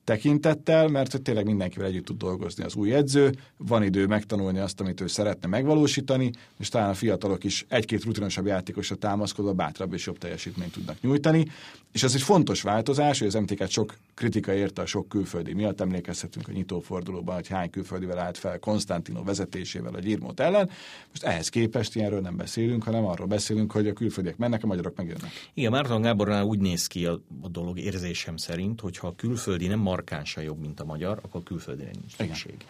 tekintettel, 0.05 0.87
mert 0.87 1.21
tényleg 1.21 1.45
mindenkivel 1.45 1.87
együtt 1.87 2.05
tud 2.05 2.17
dolgozni 2.17 2.63
az 2.63 2.75
új 2.75 2.93
edző, 2.93 3.35
van 3.57 3.83
idő 3.83 4.07
megtanulni 4.07 4.59
azt, 4.59 4.79
amit 4.79 5.01
ő 5.01 5.07
szeretne 5.07 5.47
megvalósítani, 5.47 6.31
és 6.57 6.69
talán 6.69 6.89
a 6.89 6.93
fiatalok 6.93 7.43
is 7.43 7.65
egy-két 7.69 8.03
rutinosabb 8.03 8.45
játékosra 8.45 8.95
támaszkodva 8.95 9.53
bátrabb 9.53 9.93
és 9.93 10.05
jobb 10.05 10.17
teljesítményt 10.17 10.71
tudnak 10.71 11.01
nyújtani. 11.01 11.45
És 11.91 12.03
ez 12.03 12.13
egy 12.13 12.21
fontos 12.21 12.61
változás, 12.61 13.19
hogy 13.19 13.27
az 13.27 13.33
MTK 13.33 13.69
sok 13.69 13.95
kritika 14.13 14.53
érte 14.53 14.81
a 14.81 14.85
sok 14.85 15.09
külföldi 15.09 15.53
miatt, 15.53 15.81
emlékezhetünk 15.81 16.47
a 16.47 16.51
nyitófordulóban, 16.51 17.35
hogy 17.35 17.47
hány 17.47 17.69
külföldivel 17.69 18.17
állt 18.17 18.37
fel 18.37 18.59
Konstantino 18.59 19.23
vezetésével 19.23 19.93
a 19.93 19.99
Gyirmót 19.99 20.39
ellen. 20.39 20.69
Most 21.09 21.23
ehhez 21.23 21.49
képest 21.49 21.95
ilyenről 21.95 22.21
nem 22.21 22.35
beszélünk, 22.37 22.83
hanem 22.83 23.05
arról 23.05 23.27
beszélünk, 23.27 23.71
hogy 23.71 23.87
a 23.87 23.93
külföldiek 23.93 24.37
mennek, 24.37 24.63
a 24.63 24.67
magyarok 24.67 24.95
megjönnek. 24.95 25.31
Igen, 25.53 25.71
Márton 25.71 26.01
Gábornál 26.01 26.43
úgy 26.43 26.59
néz 26.59 26.87
ki 26.87 27.05
a, 27.05 27.21
a 27.41 27.47
dolog 27.49 27.79
érzésem 27.79 28.37
szerint, 28.37 28.81
hogy 28.81 28.97
ha 28.97 29.07
a 29.07 29.15
külföldi 29.15 29.67
nem 29.67 29.79
markánsan 29.95 30.43
jobb, 30.43 30.59
mint 30.59 30.79
a 30.79 30.85
magyar, 30.85 31.19
akkor 31.21 31.43
külföldire 31.43 31.91
nincs 31.91 32.15
szükség. 32.15 32.65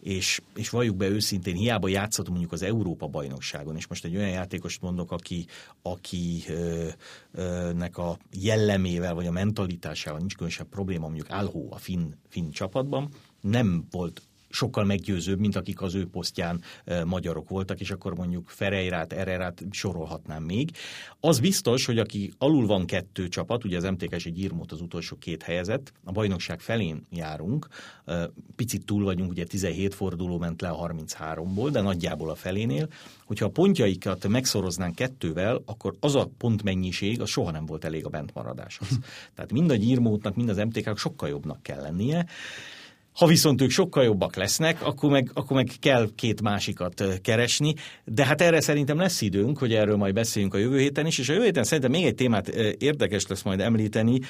És, 0.00 0.40
és 0.54 0.70
valljuk 0.70 0.96
be 0.96 1.08
őszintén, 1.08 1.54
hiába 1.54 1.88
játszott 1.88 2.28
mondjuk 2.28 2.52
az 2.52 2.62
Európa 2.62 3.06
bajnokságon, 3.06 3.76
és 3.76 3.86
most 3.86 4.04
egy 4.04 4.16
olyan 4.16 4.28
játékost 4.28 4.80
mondok, 4.80 5.12
aki, 5.12 5.46
akinek 5.82 6.38
a 7.98 8.18
jellemével 8.32 9.14
vagy 9.14 9.26
a 9.26 9.30
mentalitásával 9.30 10.18
nincs 10.18 10.34
különösebb 10.34 10.68
probléma, 10.68 11.06
mondjuk 11.06 11.30
Álhó 11.30 11.68
a 11.70 11.76
finn, 11.76 12.12
finn 12.28 12.50
csapatban, 12.50 13.08
nem 13.40 13.86
volt 13.90 14.22
sokkal 14.48 14.84
meggyőzőbb, 14.84 15.38
mint 15.38 15.56
akik 15.56 15.82
az 15.82 15.94
ő 15.94 16.06
posztján 16.06 16.60
magyarok 17.04 17.48
voltak, 17.48 17.80
és 17.80 17.90
akkor 17.90 18.14
mondjuk 18.14 18.48
Ferreirát, 18.48 19.12
Ererát 19.12 19.62
sorolhatnám 19.70 20.42
még. 20.42 20.70
Az 21.20 21.40
biztos, 21.40 21.86
hogy 21.86 21.98
aki 21.98 22.32
alul 22.38 22.66
van 22.66 22.86
kettő 22.86 23.28
csapat, 23.28 23.64
ugye 23.64 23.76
az 23.76 23.84
MTK 23.84 24.12
egy 24.12 24.38
írmót 24.38 24.72
az 24.72 24.80
utolsó 24.80 25.16
két 25.18 25.42
helyezett, 25.42 25.92
a 26.04 26.12
bajnokság 26.12 26.60
felén 26.60 27.06
járunk, 27.10 27.68
picit 28.56 28.84
túl 28.84 29.04
vagyunk, 29.04 29.30
ugye 29.30 29.44
17 29.44 29.94
forduló 29.94 30.38
ment 30.38 30.60
le 30.60 30.68
a 30.68 30.88
33-ból, 30.88 31.68
de 31.72 31.80
nagyjából 31.80 32.30
a 32.30 32.34
felénél, 32.34 32.88
hogyha 33.24 33.44
a 33.44 33.50
pontjaikat 33.50 34.28
megszoroznánk 34.28 34.94
kettővel, 34.94 35.62
akkor 35.64 35.94
az 36.00 36.14
a 36.14 36.30
pontmennyiség, 36.38 37.20
az 37.20 37.28
soha 37.28 37.50
nem 37.50 37.66
volt 37.66 37.84
elég 37.84 38.04
a 38.04 38.08
bentmaradáshoz. 38.08 38.88
Tehát 39.34 39.52
mind 39.52 39.70
a 39.70 39.76
gyírmótnak, 39.76 40.34
mind 40.34 40.48
az 40.48 40.56
MTK-nak 40.56 40.98
sokkal 40.98 41.28
jobbnak 41.28 41.62
kell 41.62 41.80
lennie, 41.80 42.26
ha 43.16 43.26
viszont 43.26 43.62
ők 43.62 43.70
sokkal 43.70 44.04
jobbak 44.04 44.36
lesznek, 44.36 44.82
akkor 44.82 45.10
meg, 45.10 45.30
akkor 45.34 45.56
meg 45.56 45.70
kell 45.80 46.08
két 46.14 46.42
másikat 46.42 47.04
keresni, 47.22 47.74
de 48.04 48.24
hát 48.24 48.40
erre 48.40 48.60
szerintem 48.60 48.98
lesz 48.98 49.20
időnk, 49.20 49.58
hogy 49.58 49.74
erről 49.74 49.96
majd 49.96 50.14
beszéljünk 50.14 50.54
a 50.54 50.58
jövő 50.58 50.78
héten 50.78 51.06
is, 51.06 51.18
és 51.18 51.28
a 51.28 51.32
jövő 51.32 51.44
héten 51.44 51.64
szerintem 51.64 51.90
még 51.90 52.04
egy 52.04 52.14
témát 52.14 52.48
érdekes 52.78 53.26
lesz 53.26 53.42
majd 53.42 53.60
említeni, 53.60 54.20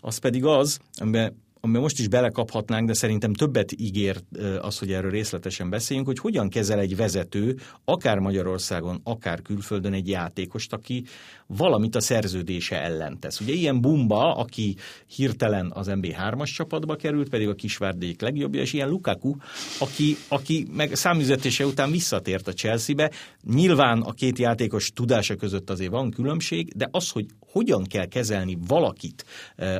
az 0.00 0.18
pedig 0.18 0.44
az, 0.44 0.78
amiben 0.96 1.44
amiben 1.66 1.82
most 1.82 1.98
is 1.98 2.08
belekaphatnánk, 2.08 2.86
de 2.86 2.94
szerintem 2.94 3.32
többet 3.32 3.72
ígér 3.72 4.22
az, 4.60 4.78
hogy 4.78 4.92
erről 4.92 5.10
részletesen 5.10 5.70
beszéljünk, 5.70 6.08
hogy 6.08 6.18
hogyan 6.18 6.48
kezel 6.48 6.78
egy 6.78 6.96
vezető, 6.96 7.58
akár 7.84 8.18
Magyarországon, 8.18 9.00
akár 9.04 9.42
külföldön 9.42 9.92
egy 9.92 10.08
játékost, 10.08 10.72
aki 10.72 11.04
valamit 11.46 11.94
a 11.94 12.00
szerződése 12.00 12.82
ellen 12.82 13.20
tesz. 13.20 13.40
Ugye 13.40 13.52
ilyen 13.52 13.80
Bumba, 13.80 14.34
aki 14.34 14.76
hirtelen 15.06 15.70
az 15.74 15.86
MB3-as 15.90 16.54
csapatba 16.54 16.96
került, 16.96 17.28
pedig 17.28 17.48
a 17.48 17.54
Kisvárdék 17.54 18.20
legjobbja, 18.20 18.60
és 18.60 18.72
ilyen 18.72 18.88
Lukaku, 18.88 19.34
aki, 19.78 20.16
aki 20.28 20.66
meg 20.72 20.94
számüzetése 20.94 21.66
után 21.66 21.90
visszatért 21.90 22.48
a 22.48 22.52
Chelsea-be. 22.52 23.10
Nyilván 23.42 24.00
a 24.00 24.12
két 24.12 24.38
játékos 24.38 24.90
tudása 24.90 25.36
között 25.36 25.70
azért 25.70 25.90
van 25.90 26.10
különbség, 26.10 26.72
de 26.76 26.88
az, 26.90 27.10
hogy 27.10 27.26
hogyan 27.40 27.84
kell 27.84 28.06
kezelni 28.06 28.58
valakit, 28.66 29.24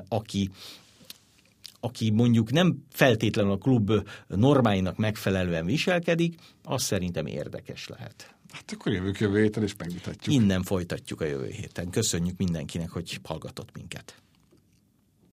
aki 0.09 0.51
aki 1.81 2.11
mondjuk 2.11 2.53
nem 2.53 2.85
feltétlenül 2.91 3.53
a 3.53 3.59
klub 3.59 3.93
normáinak 4.29 4.97
megfelelően 4.97 5.67
viselkedik, 5.67 6.35
az 6.63 6.83
szerintem 6.83 7.27
érdekes 7.27 7.89
lehet. 7.89 8.35
Hát 8.51 8.73
akkor 8.73 8.93
jövők 8.93 9.21
jövő 9.21 9.43
héten 9.43 9.63
és 9.63 9.75
megmutatjuk. 9.79 10.35
Innen 10.35 10.63
folytatjuk 10.63 11.21
a 11.21 11.25
jövő 11.25 11.49
héten. 11.49 11.91
Köszönjük 11.91 12.37
mindenkinek, 12.37 12.91
hogy 12.91 13.19
hallgatott 13.23 13.69
minket. 13.75 14.15